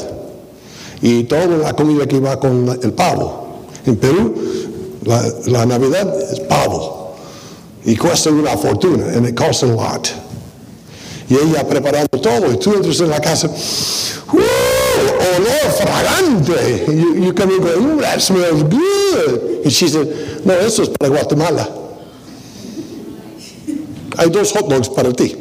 y 1.01 1.25
toda 1.25 1.47
la 1.47 1.73
comida 1.73 2.07
que 2.07 2.21
va 2.21 2.39
con 2.39 2.79
el 2.81 2.93
pavo. 2.93 3.67
En 3.85 3.97
Perú, 3.97 4.35
la, 5.05 5.25
la 5.47 5.67
Navidad 5.67 6.15
es 6.33 6.39
pavo 6.41 7.17
y 7.85 7.97
cuesta 7.97 8.31
una 8.31 8.57
fortuna, 8.57 9.07
and 9.17 9.27
it 9.27 9.37
costs 9.37 9.65
a 9.65 9.67
lot. 9.67 10.09
Y 11.29 11.35
ella 11.35 11.67
preparando 11.67 12.21
todo 12.21 12.53
y 12.53 12.59
tú 12.59 12.75
entras 12.75 13.01
en 13.01 13.11
la 13.11 13.21
casa, 13.21 13.51
olor 15.35 15.71
fragante. 15.81 16.87
You, 16.89 17.15
you 17.25 17.33
come 17.33 17.51
in 17.51 17.57
and 17.57 17.65
go, 17.65 17.79
ooh, 17.79 18.01
that 18.01 18.21
smells 18.21 18.63
good. 18.65 19.63
And 19.65 19.73
she 19.73 19.89
said, 19.89 20.45
no, 20.45 20.55
eso 20.55 20.83
es 20.83 20.89
para 20.89 21.11
Guatemala. 21.11 21.65
Hay 24.19 24.29
dos 24.29 24.53
hot 24.53 24.69
dogs 24.69 24.89
para 24.89 25.13
ti. 25.13 25.35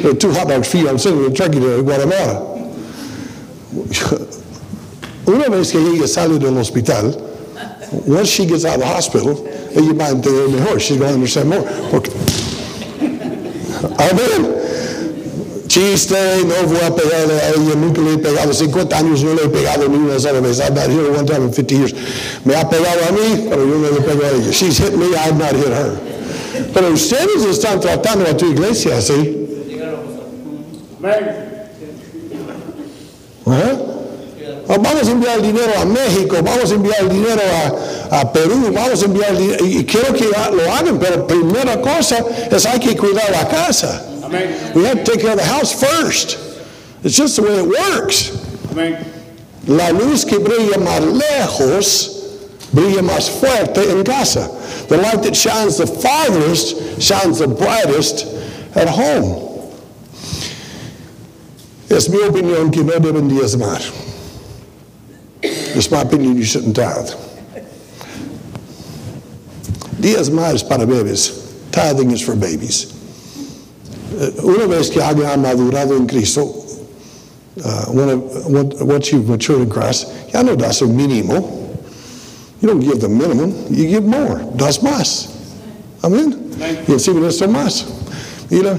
There 0.00 0.10
are 0.10 0.14
two 0.14 0.32
hot 0.32 0.48
dogs 0.48 0.70
for 0.70 0.78
you. 0.78 0.88
I'm 0.88 0.98
sending 0.98 1.30
a 1.30 1.34
turkey 1.34 1.60
to 1.60 1.82
Guatemala. 1.82 2.54
Una 5.28 5.48
vez 5.50 5.72
que 5.72 5.78
ella 5.78 6.06
sale 6.06 6.38
del 6.38 6.56
hospital, 6.56 7.12
once 8.06 8.28
she 8.28 8.46
gets 8.46 8.64
out 8.64 8.74
of 8.74 8.80
the 8.80 8.86
hospital, 8.86 9.46
ella 9.74 9.92
va 9.92 10.06
a 10.06 10.10
entender 10.10 10.48
mejor. 10.48 10.78
She's 10.78 10.96
going 10.98 11.08
to 11.10 11.14
understand 11.14 11.48
more. 11.50 11.62
Porque, 11.90 12.10
Amén. 13.98 14.65
Chiste, 15.76 16.16
no 16.46 16.54
voy 16.68 16.78
a 16.82 16.94
pegarle 16.94 17.34
a 17.34 17.50
ella, 17.50 17.74
nunca 17.76 18.00
le 18.00 18.14
he 18.14 18.16
pegado. 18.16 18.54
50 18.54 18.96
años 18.96 19.22
no 19.22 19.34
le 19.34 19.42
he 19.44 19.48
pegado 19.50 19.86
ni 19.86 19.98
una 19.98 20.18
sola 20.18 20.40
vez. 20.40 20.58
I've 20.58 20.74
not 20.74 20.88
hit 20.88 21.10
one 21.14 21.26
time 21.26 21.42
in 21.44 21.52
50 21.52 21.74
years. 21.74 21.94
Me 22.46 22.54
ha 22.54 22.66
pegado 22.66 22.98
a 23.06 23.12
mí, 23.12 23.46
pero 23.46 23.62
yo 23.66 23.74
no 23.76 23.90
le 23.90 24.00
pego 24.00 24.24
a 24.24 24.30
ella. 24.30 24.50
She's 24.52 24.78
hit 24.78 24.94
me, 24.94 25.04
I've 25.14 25.36
not 25.36 25.52
hit 25.52 25.68
her. 25.68 26.00
Pero 26.72 26.92
ustedes 26.94 27.44
están 27.44 27.78
tratando 27.78 28.24
a 28.24 28.34
tu 28.34 28.46
iglesia 28.46 28.96
así. 28.96 29.12
¿Eh? 33.46 33.78
Vamos 34.68 35.08
a 35.08 35.10
enviar 35.10 35.42
dinero 35.42 35.72
a 35.78 35.84
México, 35.84 36.36
vamos 36.42 36.72
a 36.72 36.74
enviar 36.74 37.06
dinero 37.06 37.42
a, 38.10 38.20
a 38.20 38.32
Perú, 38.32 38.72
vamos 38.72 39.02
a 39.02 39.04
enviar 39.04 39.36
dinero, 39.36 39.66
y 39.66 39.84
quiero 39.84 40.14
que 40.14 40.24
lo 40.24 40.72
hagan, 40.72 40.98
pero 40.98 41.26
primera 41.26 41.82
cosa 41.82 42.24
es 42.50 42.64
hay 42.64 42.80
que 42.80 42.96
cuidar 42.96 43.30
la 43.30 43.46
casa. 43.46 44.15
Amén. 44.26 44.74
We 44.74 44.84
have 44.84 45.04
to 45.04 45.04
take 45.04 45.20
care 45.20 45.32
of 45.32 45.38
the 45.38 45.44
house 45.44 45.72
first. 45.72 46.38
It's 47.02 47.16
just 47.16 47.36
the 47.36 47.42
way 47.42 47.58
it 47.58 47.66
works. 47.66 48.30
Amén. 48.70 49.04
La 49.66 49.90
luz 49.90 50.24
que 50.24 50.38
brilla 50.38 50.78
más 50.78 51.00
lejos 51.00 52.16
brilla 52.72 53.02
más 53.02 53.28
fuerte 53.28 53.90
en 53.90 54.04
casa. 54.04 54.48
The 54.88 54.96
light 54.96 55.22
that 55.22 55.34
shines 55.34 55.78
the 55.78 55.86
farthest 55.86 57.00
shines 57.00 57.38
the 57.38 57.48
brightest 57.48 58.26
at 58.76 58.88
home. 58.88 59.44
Es 61.88 62.08
mi 62.08 62.18
opinión 62.18 62.72
que 62.72 62.82
no 62.82 62.98
deben 62.98 63.30
diezmar. 63.30 63.80
It's 65.42 65.90
my 65.90 66.02
opinion 66.02 66.36
you 66.36 66.44
shouldn't 66.44 66.74
tithe. 66.76 67.10
Diezmar 70.00 70.54
es 70.54 70.62
para 70.62 70.86
bebés. 70.86 71.70
Tithing 71.70 72.10
is 72.10 72.20
for 72.20 72.34
babies. 72.34 72.95
Eh, 74.18 74.32
Una 74.42 74.66
vez 74.66 74.90
que 74.90 75.02
haya 75.02 75.36
madurado 75.36 75.96
en 75.96 76.06
Cristo, 76.06 76.42
uh, 77.64 77.92
once 77.92 79.12
you've 79.12 79.28
matured 79.28 79.62
in 79.62 79.68
Christ, 79.70 80.08
ya 80.32 80.42
no 80.42 80.56
das 80.56 80.82
un 80.82 80.96
mínimo. 80.96 81.52
You 82.60 82.68
don't 82.68 82.80
give 82.80 83.00
the 83.00 83.08
minimum, 83.08 83.52
you 83.70 83.86
give 83.86 84.04
more. 84.04 84.40
Das 84.56 84.78
más. 84.78 85.28
Amén. 86.02 86.50
Y 86.88 86.92
encima 86.92 87.28
esto 87.28 87.46
más. 87.46 87.84
Mira, 88.50 88.78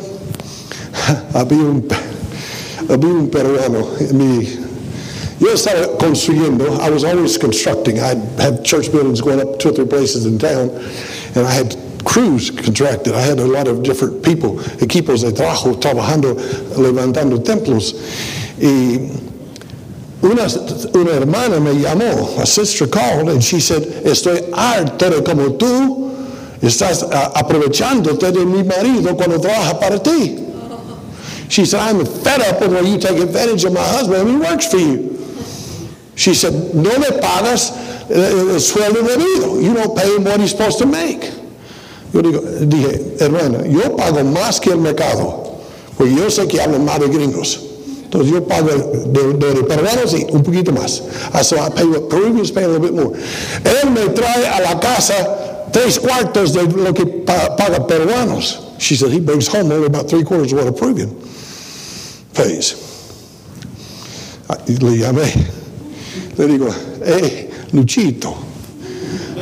había 1.34 1.64
un, 1.64 1.88
había 2.90 3.10
un 3.10 3.30
peruano 3.30 3.88
en 4.00 4.18
mi 4.18 4.68
yo 5.40 5.54
estaba 5.54 5.98
construyendo. 6.00 6.66
I 6.82 6.90
was 6.90 7.04
always 7.04 7.38
constructing. 7.38 8.00
I 8.00 8.16
had 8.42 8.66
church 8.66 8.92
buildings 8.92 9.22
going 9.22 9.40
up 9.40 9.60
two 9.60 9.70
or 9.70 9.74
three 9.74 9.86
places 9.86 10.26
in 10.26 10.40
town, 10.40 10.70
and 11.36 11.46
I 11.46 11.52
had 11.52 11.76
crews 12.06 12.52
contracted. 12.52 13.14
I 13.14 13.22
had 13.22 13.40
a 13.40 13.46
lot 13.46 13.68
of 13.68 13.84
different 13.84 14.24
people, 14.24 14.58
equipos 14.80 15.22
de 15.24 15.32
trabajo, 15.32 15.80
trabajando, 15.80 16.36
levantando 16.76 17.44
templos. 17.44 17.94
Y 18.60 19.12
una, 20.22 20.48
una 20.94 21.12
hermana 21.12 21.60
me 21.60 21.74
llamó, 21.74 22.40
a 22.40 22.46
sister 22.46 22.88
called, 22.88 23.30
and 23.30 23.44
she 23.44 23.60
said, 23.60 23.84
estoy 24.06 24.52
harta 24.54 25.10
de 25.10 25.22
como 25.22 25.58
tú 25.58 26.12
estás 26.62 27.04
uh, 27.04 27.32
aprovechándote 27.36 28.32
de 28.32 28.46
mi 28.46 28.64
marido 28.64 29.16
cuando 29.16 29.40
trabaja 29.40 29.80
para 29.80 30.00
ti. 30.00 30.44
She 31.50 31.66
said, 31.66 31.80
I'm 31.80 32.06
fed 32.06 32.42
up 32.42 32.62
with 32.62 32.74
where 32.74 32.84
you 32.84 32.98
take 32.98 33.18
advantage 33.20 33.64
of 33.64 33.74
my 33.74 33.84
husband 33.84 34.22
and 34.22 34.30
he 34.30 34.36
works 34.38 34.68
for 34.68 34.78
you. 34.78 35.14
She 36.16 36.34
said, 36.34 36.54
no 36.74 36.90
le 36.90 37.22
pagas 37.22 37.72
el 38.10 38.60
sueldo 38.60 39.02
debido. 39.08 39.64
You 39.64 39.74
don't 39.74 39.96
pay 39.96 40.16
him 40.16 40.24
what 40.24 40.40
he's 40.40 40.52
supposed 40.52 40.80
to 40.80 40.86
make. 40.86 41.32
Yo 42.18 42.24
digo, 42.24 42.42
dije, 42.62 43.16
hermana, 43.20 43.60
yo 43.68 43.96
pago 43.96 44.24
más 44.24 44.60
que 44.60 44.72
el 44.72 44.80
mercado, 44.80 45.60
porque 45.96 46.16
yo 46.16 46.32
sé 46.32 46.48
que 46.48 46.60
hablan 46.60 46.84
más 46.84 47.00
de 47.00 47.10
gringos. 47.10 47.60
Entonces 48.06 48.32
yo 48.32 48.44
pago 48.44 48.70
de, 48.70 49.34
de, 49.34 49.54
de 49.54 49.64
peruanos 49.64 50.16
y 50.16 50.26
un 50.32 50.42
poquito 50.42 50.72
más. 50.72 51.04
Uh, 51.32 51.44
so 51.44 51.58
I 51.58 51.70
pay 51.70 51.86
what 51.86 52.10
Peruvians 52.10 52.50
pay 52.50 52.64
a 52.64 52.68
little 52.68 52.80
bit 52.80 52.94
more. 52.94 53.16
Él 53.64 53.92
me 53.92 54.08
trae 54.08 54.48
a 54.48 54.62
la 54.62 54.80
casa 54.80 55.68
tres 55.72 56.00
cuartos 56.00 56.54
de 56.54 56.64
lo 56.64 56.92
que 56.92 57.06
paga 57.06 57.86
peruanos. 57.86 58.62
She 58.80 58.96
said 58.96 59.12
he 59.12 59.20
brings 59.20 59.48
home 59.48 59.72
only 59.72 59.86
about 59.86 60.10
three 60.10 60.24
quarters 60.24 60.54
of 60.54 60.58
what 60.58 60.68
a 60.68 60.72
Peruvian 60.72 61.16
pays. 62.34 62.76
Le 64.68 64.98
llamé. 64.98 65.32
Le 66.36 66.48
digo, 66.48 66.74
hey, 67.06 67.52
Luchito, 67.74 68.34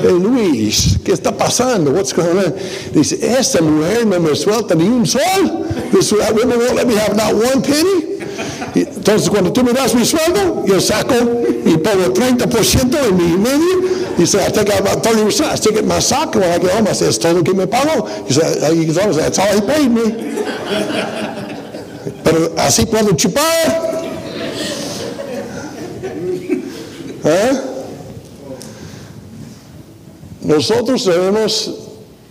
hey, 0.01 0.11
Luis, 0.11 0.97
¿qué 1.03 1.13
está 1.13 1.35
pasando? 1.35 1.91
What's 1.91 2.13
going 2.13 2.37
on? 2.37 2.53
Dice, 2.93 3.17
esta 3.21 3.61
mujer 3.61 4.05
no 4.05 4.19
me 4.19 4.35
suelta 4.35 4.75
ni 4.75 4.85
un 4.85 5.05
sol. 5.05 5.21
This 5.91 6.11
woman 6.11 6.59
won't 6.59 6.75
let 6.75 6.87
me 6.87 6.95
have 6.95 7.15
not 7.15 7.33
one 7.33 7.61
penny. 7.61 8.15
Entonces, 8.75 9.29
cuando 9.29 9.53
tú 9.53 9.63
me 9.63 9.71
das 9.71 9.95
mi 9.95 10.05
sueldo, 10.05 10.65
yo 10.65 10.79
saco 10.81 11.15
y 11.65 11.77
pongo 11.77 12.13
30% 12.13 13.07
en 13.07 13.17
mi 13.17 13.37
medio. 13.37 14.05
Y 14.17 14.21
dice, 14.21 14.37
I 14.45 14.51
take 14.51 14.71
out 14.71 14.81
about 14.81 15.03
30%. 15.03 15.45
I 15.45 15.55
stick 15.55 15.73
it 15.73 15.83
in 15.83 15.87
my 15.87 15.99
sock. 15.99 16.35
When 16.35 16.43
I 16.43 16.57
get 16.57 16.71
home, 16.71 16.87
I 16.87 16.93
say, 16.93 17.11
todo 17.11 17.35
lo 17.35 17.43
que 17.43 17.53
me 17.53 17.65
pagó. 17.65 18.07
He 18.27 18.33
said, 18.33 18.55
that's 18.59 19.39
all 19.39 19.53
he 19.53 19.61
paid 19.61 19.89
me. 19.89 20.33
Pero 22.23 22.53
así 22.57 22.85
puedo 22.85 23.15
chupar. 23.15 23.93
¿Eh? 27.23 27.74
Nosotros 30.45 31.05
debemos 31.05 31.71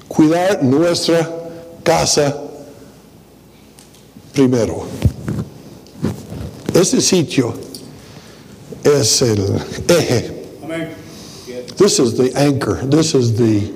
cuidar 0.06 0.62
nuestra 0.62 1.28
casa 1.82 2.32
primero. 4.32 4.86
Ese 6.72 7.00
sitio 7.00 7.54
es 8.84 9.22
el 9.22 9.58
eje. 9.88 10.30
This 11.76 11.98
is 11.98 12.16
the 12.16 12.32
anchor. 12.36 12.76
This 12.84 13.16
is 13.16 13.36
the 13.36 13.72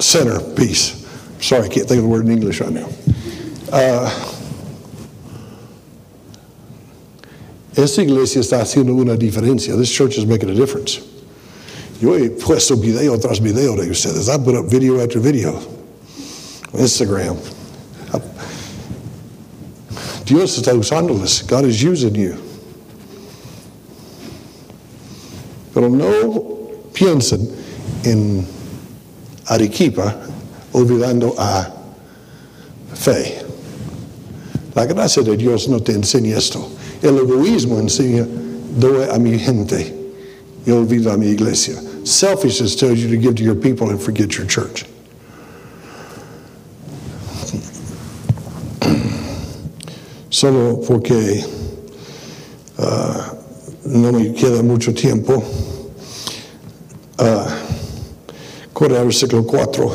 centerpiece. 0.00 1.06
Sorry, 1.40 1.66
I 1.66 1.68
can't 1.68 1.86
think 1.86 1.98
of 1.98 2.02
the 2.02 2.08
word 2.08 2.26
in 2.26 2.32
English 2.32 2.60
right 2.60 2.72
now. 2.72 2.88
Uh, 3.72 4.39
Esta 7.76 8.02
iglesia 8.02 8.40
está 8.40 8.60
haciendo 8.60 8.94
una 8.94 9.16
diferencia. 9.16 9.76
This 9.76 9.90
church 9.90 10.18
is 10.18 10.26
making 10.26 10.50
a 10.50 10.54
difference. 10.54 11.00
Yo 12.00 12.14
he 12.14 12.30
puesto 12.30 12.76
video 12.76 13.16
tras 13.18 13.40
video 13.40 13.76
de 13.76 13.88
ustedes. 13.90 14.28
I 14.28 14.38
put 14.38 14.54
up 14.54 14.66
video 14.66 15.00
after 15.00 15.20
video. 15.20 15.60
Instagram. 16.72 17.36
Dios 20.24 20.58
está 20.58 20.74
usándoles. 20.74 21.46
God 21.46 21.66
is 21.66 21.82
using 21.82 22.14
you. 22.14 22.36
Pero 25.72 25.88
no 25.88 26.70
piensen 26.92 27.48
en 28.04 28.46
Arequipa 29.46 30.16
olvidando 30.72 31.34
a 31.38 31.72
fe. 32.94 33.44
La 34.74 34.86
gracia 34.86 35.22
de 35.22 35.36
Dios 35.36 35.68
no 35.68 35.80
te 35.80 35.92
enseña 35.92 36.36
esto. 36.36 36.79
El 37.02 37.18
egoísmo 37.18 37.78
enseña, 37.78 38.26
doy 38.78 39.08
a 39.10 39.18
mi 39.18 39.38
gente 39.38 39.94
y 40.66 40.70
olvido 40.70 41.10
a 41.10 41.16
mi 41.16 41.28
iglesia. 41.28 41.74
Selfishness 42.04 42.76
tells 42.76 42.98
you 42.98 43.08
to 43.08 43.16
give 43.16 43.34
to 43.36 43.42
your 43.42 43.54
people 43.54 43.88
and 43.90 44.00
forget 44.00 44.36
your 44.36 44.46
church. 44.46 44.84
Solo 50.30 50.76
porque 50.86 51.42
uh, 52.78 53.34
no 53.86 54.12
me 54.12 54.32
queda 54.34 54.62
mucho 54.62 54.92
tiempo. 54.92 55.42
Uh, 57.18 57.50
corre 58.74 58.96
al 58.98 59.06
versículo 59.06 59.46
4. 59.46 59.90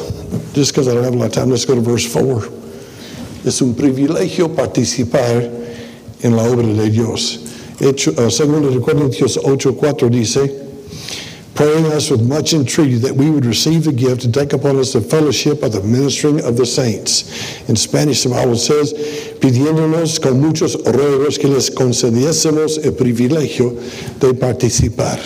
Just 0.54 0.72
because 0.72 0.88
I 0.88 0.94
don't 0.96 1.04
have 1.04 1.14
a 1.14 1.18
lot 1.18 1.28
of 1.28 1.34
time, 1.34 1.50
let's 1.50 1.66
go 1.66 1.76
to 1.76 1.82
verse 1.82 2.06
4. 2.06 2.50
Es 3.46 3.62
un 3.62 3.76
privilegio 3.76 4.56
participar 4.56 5.65
en 6.26 6.36
la 6.36 6.44
obra 6.44 6.66
de 6.66 6.90
Dios. 6.90 7.40
Hecho, 7.80 8.12
uh, 8.12 8.32
segundo 8.32 8.72
de 8.72 8.80
Corintios 8.80 9.38
8:4 9.38 10.10
dice, 10.10 10.50
praying 11.54 11.86
us 11.86 12.10
with 12.10 12.22
much 12.22 12.54
entreaty 12.54 12.98
that 12.98 13.16
we 13.16 13.30
would 13.30 13.46
receive 13.46 13.84
the 13.84 13.92
gift 13.92 14.26
and 14.26 14.34
take 14.34 14.54
upon 14.54 14.78
us 14.78 14.94
the 14.94 15.02
fellowship 15.02 15.62
of 15.62 15.72
the 15.72 15.82
ministering 15.82 16.42
of 16.44 16.58
the 16.58 16.66
saints. 16.66 17.26
In 17.70 17.76
Spanish, 17.76 18.24
the 18.24 18.30
Bible 18.30 18.58
says, 18.58 18.94
pidiéndonos 19.40 20.20
con 20.20 20.42
muchos 20.42 20.76
ruegos 20.76 21.38
que 21.40 21.48
les 21.48 21.70
concediésemos 21.70 22.84
el 22.84 22.94
privilegio 22.94 23.78
de 24.20 24.34
participar. 24.34 25.20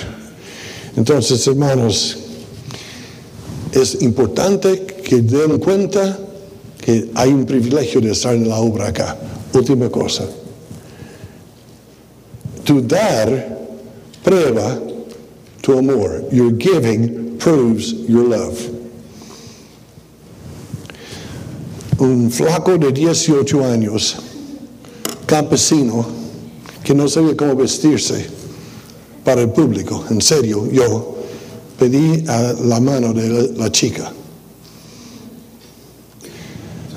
Entonces, 0.98 1.48
hermanos, 1.48 2.18
es 3.72 4.02
importante 4.02 4.86
que 4.86 5.22
den 5.22 5.60
cuenta 5.60 6.20
que 6.78 7.10
hay 7.16 7.30
un 7.30 7.46
privilegio 7.46 8.02
de 8.02 8.12
estar 8.12 8.36
en 8.36 8.50
la 8.50 8.58
obra 8.58 8.90
acá. 8.90 9.18
Última 9.54 9.90
cosa. 9.90 10.28
To 12.70 12.82
dar 12.82 13.26
prueba 14.24 14.80
tu 15.64 15.76
amor. 15.76 16.22
Your 16.32 16.52
giving 16.52 17.40
proves 17.40 17.94
your 18.08 18.24
love. 18.24 18.60
Un 22.00 22.30
flaco 22.30 22.78
de 22.78 22.92
18 22.92 23.66
años, 23.66 24.22
campesino, 25.26 26.06
que 26.84 26.94
no 26.94 27.08
sabía 27.08 27.36
cómo 27.36 27.56
vestirse 27.56 28.30
para 29.26 29.42
el 29.42 29.50
público, 29.50 30.06
en 30.12 30.22
serio, 30.22 30.70
yo 30.72 31.18
pedí 31.80 32.24
a 32.28 32.54
la 32.54 32.80
mano 32.80 33.14
de 33.14 33.30
la, 33.30 33.64
la 33.64 33.72
chica. 33.72 34.14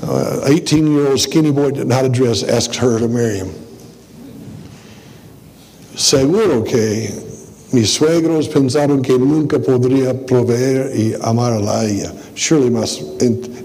Uh, 0.02 0.46
18 0.48 0.92
year 0.92 1.06
old 1.08 1.18
skinny 1.18 1.50
boy 1.50 1.70
didn't 1.70 1.88
know 1.88 1.94
how 1.96 2.02
to 2.02 2.10
dress, 2.10 2.42
asked 2.42 2.76
her 2.76 2.98
to 2.98 3.08
marry 3.08 3.38
him. 3.38 3.61
Seguro 5.94 6.64
que 6.64 7.10
mis 7.72 7.90
suegros 7.90 8.48
pensaron 8.48 9.02
que 9.02 9.18
nunca 9.18 9.58
podría 9.58 10.14
proveer 10.26 10.92
y 10.96 11.14
amar 11.22 11.52
a 11.52 11.84
ella. 11.84 12.12
Surely 12.34 12.70
my 12.70 12.84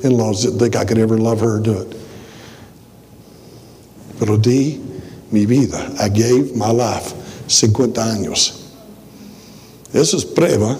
in-laws 0.04 0.44
didn't 0.44 0.60
think 0.60 0.76
I 0.76 0.86
could 0.86 0.98
ever 0.98 1.18
love 1.18 1.40
her 1.42 1.58
or 1.58 1.60
do 1.60 1.82
it. 1.82 1.96
Pero 4.20 4.38
di 4.38 4.82
mi 5.32 5.46
vida. 5.46 5.94
I 6.00 6.10
gave 6.10 6.56
my 6.56 6.72
life 6.72 7.14
50 7.48 8.02
años. 8.02 8.64
Eso 9.94 10.18
es 10.18 10.26
prueba 10.26 10.78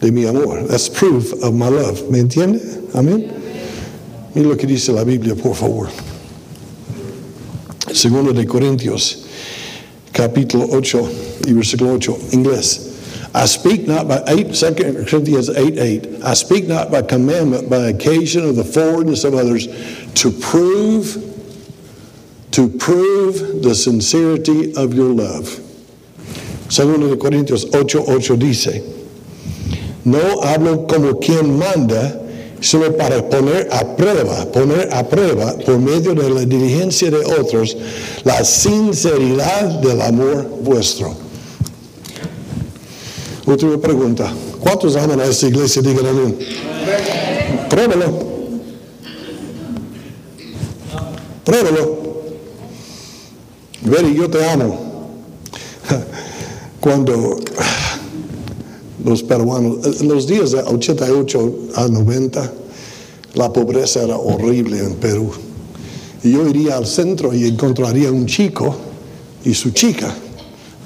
de 0.00 0.10
mi 0.10 0.26
amor. 0.26 0.62
That's 0.66 0.88
proof 0.88 1.32
of 1.42 1.54
my 1.54 1.68
love. 1.68 2.10
¿Me 2.10 2.20
entiende? 2.20 2.60
Amén. 2.94 3.30
Mira 4.34 4.48
lo 4.48 4.56
que 4.56 4.66
dice 4.66 4.92
la 4.92 5.04
Biblia, 5.04 5.34
por 5.34 5.54
favor. 5.54 5.88
Segundo 7.92 8.32
de 8.32 8.46
Corintios 8.46 9.21
capítulo 10.12 10.68
8 10.72 11.46
y 11.46 11.52
versículo 11.52 11.94
8, 11.94 12.32
inglés. 12.32 12.88
I 13.34 13.46
speak 13.46 13.86
not 13.88 14.08
by 14.08 14.22
8, 14.26 14.54
2 14.54 14.74
Corinthians 15.06 15.48
8 15.48 15.78
8. 15.78 16.22
I 16.22 16.34
speak 16.34 16.68
not 16.68 16.90
by 16.90 17.02
commandment, 17.02 17.70
by 17.70 17.88
occasion 17.88 18.44
of 18.46 18.56
the 18.56 18.64
forwardness 18.64 19.24
of 19.24 19.34
others, 19.34 19.66
to 20.14 20.30
prove 20.30 21.16
to 22.50 22.68
prove 22.68 23.62
the 23.62 23.74
sincerity 23.74 24.74
of 24.76 24.92
your 24.92 25.14
love. 25.14 25.58
Segundo 26.68 27.08
de 27.08 27.16
Corintios 27.16 27.64
8:8 27.70 28.08
8 28.08 28.36
dice, 28.36 28.82
no 30.04 30.40
hablo 30.42 30.86
como 30.88 31.14
quien 31.14 31.58
manda, 31.58 32.21
sino 32.62 32.92
para 32.92 33.28
poner 33.28 33.68
a 33.72 33.96
prueba, 33.96 34.46
poner 34.46 34.88
a 34.94 35.02
prueba 35.06 35.54
por 35.66 35.78
medio 35.78 36.14
de 36.14 36.30
la 36.30 36.40
diligencia 36.42 37.10
de 37.10 37.18
otros 37.18 37.76
la 38.22 38.44
sinceridad 38.44 39.80
del 39.80 40.00
amor 40.00 40.48
vuestro. 40.62 41.14
Última 43.44 43.76
pregunta. 43.78 44.32
¿Cuántos 44.60 44.94
aman 44.94 45.20
a 45.20 45.24
esta 45.24 45.48
iglesia? 45.48 45.82
Digan 45.82 46.06
amén. 46.06 46.38
Pruébalo. 47.68 48.32
Pruébalo. 51.44 52.02
Veri, 53.80 54.14
yo 54.14 54.30
te 54.30 54.48
amo. 54.48 55.18
Cuando 56.80 57.40
los 59.04 59.22
peruanos, 59.22 60.00
en 60.00 60.08
los 60.08 60.26
días 60.26 60.52
de 60.52 60.58
88 60.58 61.54
a 61.74 61.88
90, 61.88 62.52
la 63.34 63.52
pobreza 63.52 64.02
era 64.02 64.16
horrible 64.16 64.78
en 64.78 64.94
Perú. 64.94 65.30
Y 66.22 66.32
yo 66.32 66.46
iría 66.46 66.76
al 66.76 66.86
centro 66.86 67.34
y 67.34 67.46
encontraría 67.46 68.12
un 68.12 68.26
chico 68.26 68.74
y 69.44 69.54
su 69.54 69.70
chica 69.70 70.14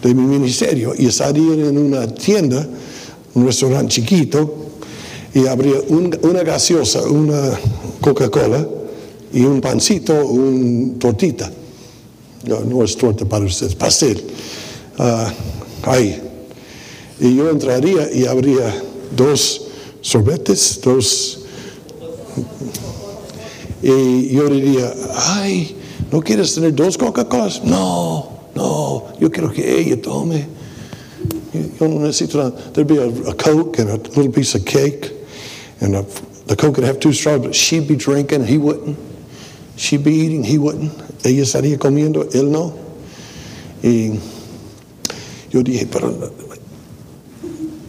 de 0.02 0.14
mi 0.14 0.22
ministerio 0.22 0.94
y 0.96 1.06
estarían 1.06 1.60
en 1.60 1.78
una 1.78 2.06
tienda, 2.06 2.66
un 3.34 3.46
restaurante 3.46 3.94
chiquito, 3.94 4.54
y 5.34 5.46
habría 5.46 5.74
una 6.22 6.42
gaseosa, 6.42 7.02
una 7.02 7.50
Coca-Cola 8.00 8.66
y 9.32 9.42
un 9.42 9.60
pancito, 9.60 10.26
un 10.26 10.98
tortita. 10.98 11.50
No, 12.46 12.82
es 12.82 12.96
torta 12.96 13.26
para 13.26 13.44
ustedes, 13.44 13.74
pastel. 13.74 14.22
Ah, 14.98 15.30
ahí. 15.82 16.25
Y 17.20 17.36
yo 17.36 17.50
entraría 17.50 18.12
y 18.12 18.26
habría 18.26 18.82
dos 19.16 19.68
sorbetes, 20.00 20.80
dos... 20.82 21.40
Y 23.82 24.34
yo 24.34 24.48
diría, 24.48 24.92
ay, 25.14 25.76
¿no 26.10 26.20
quieres 26.20 26.54
tener 26.54 26.74
dos 26.74 26.98
Coca-Colas? 26.98 27.62
No, 27.64 28.28
no, 28.54 29.04
yo 29.20 29.30
quiero 29.30 29.52
que 29.52 29.80
ella 29.80 30.00
tome. 30.00 30.46
Yo 31.78 31.88
no 31.88 32.00
necesito 32.00 32.38
nada. 32.38 32.72
There'd 32.72 32.88
be 32.88 32.98
a, 32.98 33.30
a, 33.30 33.34
Coke 33.34 33.78
and 33.78 33.90
a 33.90 33.96
little 33.96 34.32
piece 34.32 34.54
of 34.54 34.64
cake, 34.64 35.12
and 35.80 35.96
a, 35.96 36.04
the 36.46 36.56
Coke 36.56 36.76
would 36.76 36.86
have 36.86 37.00
two 37.00 37.12
straws, 37.12 37.40
but 37.40 37.54
she'd 37.54 37.86
be 37.86 37.96
drinking, 37.96 38.46
he 38.46 38.58
wouldn't. 38.58 38.98
She'd 39.76 40.04
be 40.04 40.12
eating, 40.12 40.42
he 40.42 40.58
wouldn't. 40.58 40.92
Ella 41.24 41.42
estaría 41.42 41.78
comiendo, 41.78 42.24
él 42.34 42.50
no. 42.50 42.74
Y 43.82 44.18
yo 45.50 45.62
dije, 45.62 45.86
pero 45.86 46.10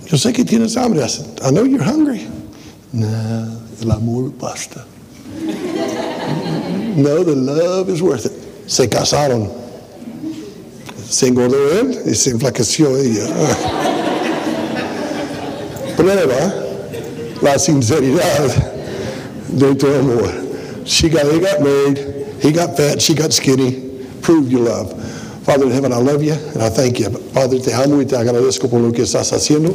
yo 0.09 0.17
sé 0.17 0.33
que 0.33 0.45
tienes 0.45 0.77
hambre. 0.77 1.05
I 1.41 1.51
know 1.51 1.63
you're 1.63 1.83
hungry. 1.83 2.27
No, 2.93 3.59
el 3.81 3.91
amor 3.91 4.31
basta. 4.31 4.85
no, 6.95 7.23
the 7.23 7.35
love 7.35 7.89
is 7.89 8.01
worth 8.01 8.25
it. 8.25 8.31
Se 8.69 8.87
casaron. 8.87 9.51
Se 11.09 11.27
engordó 11.27 11.71
él 11.71 12.03
y 12.05 12.15
se 12.15 12.31
enflaqueció 12.31 12.97
ella. 12.97 13.27
Prueba 15.97 16.53
la 17.41 17.57
sinceridad 17.59 18.73
de 19.49 19.75
tu 19.75 19.87
amor. 19.87 20.31
She 20.85 21.09
got, 21.09 21.23
they 21.25 21.39
got 21.39 21.61
married, 21.61 21.97
he 22.41 22.51
got 22.51 22.77
fat, 22.77 23.01
she 23.01 23.13
got 23.13 23.33
skinny. 23.33 24.05
Prove 24.21 24.51
your 24.51 24.61
love. 24.61 24.93
Father 25.47 25.63
in 25.63 25.71
heaven, 25.71 25.93
I 25.93 25.97
love 25.99 26.21
you 26.21 26.33
and 26.33 26.61
I 26.61 26.67
thank 26.67 26.99
you. 26.99 27.09
Padre, 27.33 27.61
te 27.61 27.71
amo 27.71 28.01
y 28.01 28.05
te 28.05 28.17
agradezco 28.17 28.67
por 28.67 28.81
lo 28.81 28.91
que 28.91 29.03
estás 29.03 29.31
haciendo. 29.31 29.73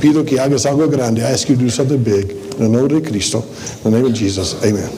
Pido 0.00 0.24
que 0.24 0.38
hagas 0.38 0.64
algo 0.64 0.86
grande. 0.88 1.22
I 1.22 1.32
ask 1.32 1.48
you 1.48 1.56
to 1.56 1.64
do 1.64 1.70
something 1.70 2.04
big. 2.04 2.30
En 2.56 2.66
el 2.66 2.70
nombre 2.70 3.00
de 3.00 3.02
Cristo. 3.02 3.44
In 3.84 3.90
the 3.90 3.98
name 3.98 4.06
of 4.06 4.14
Jesus. 4.14 4.54
Amen. 4.62 4.88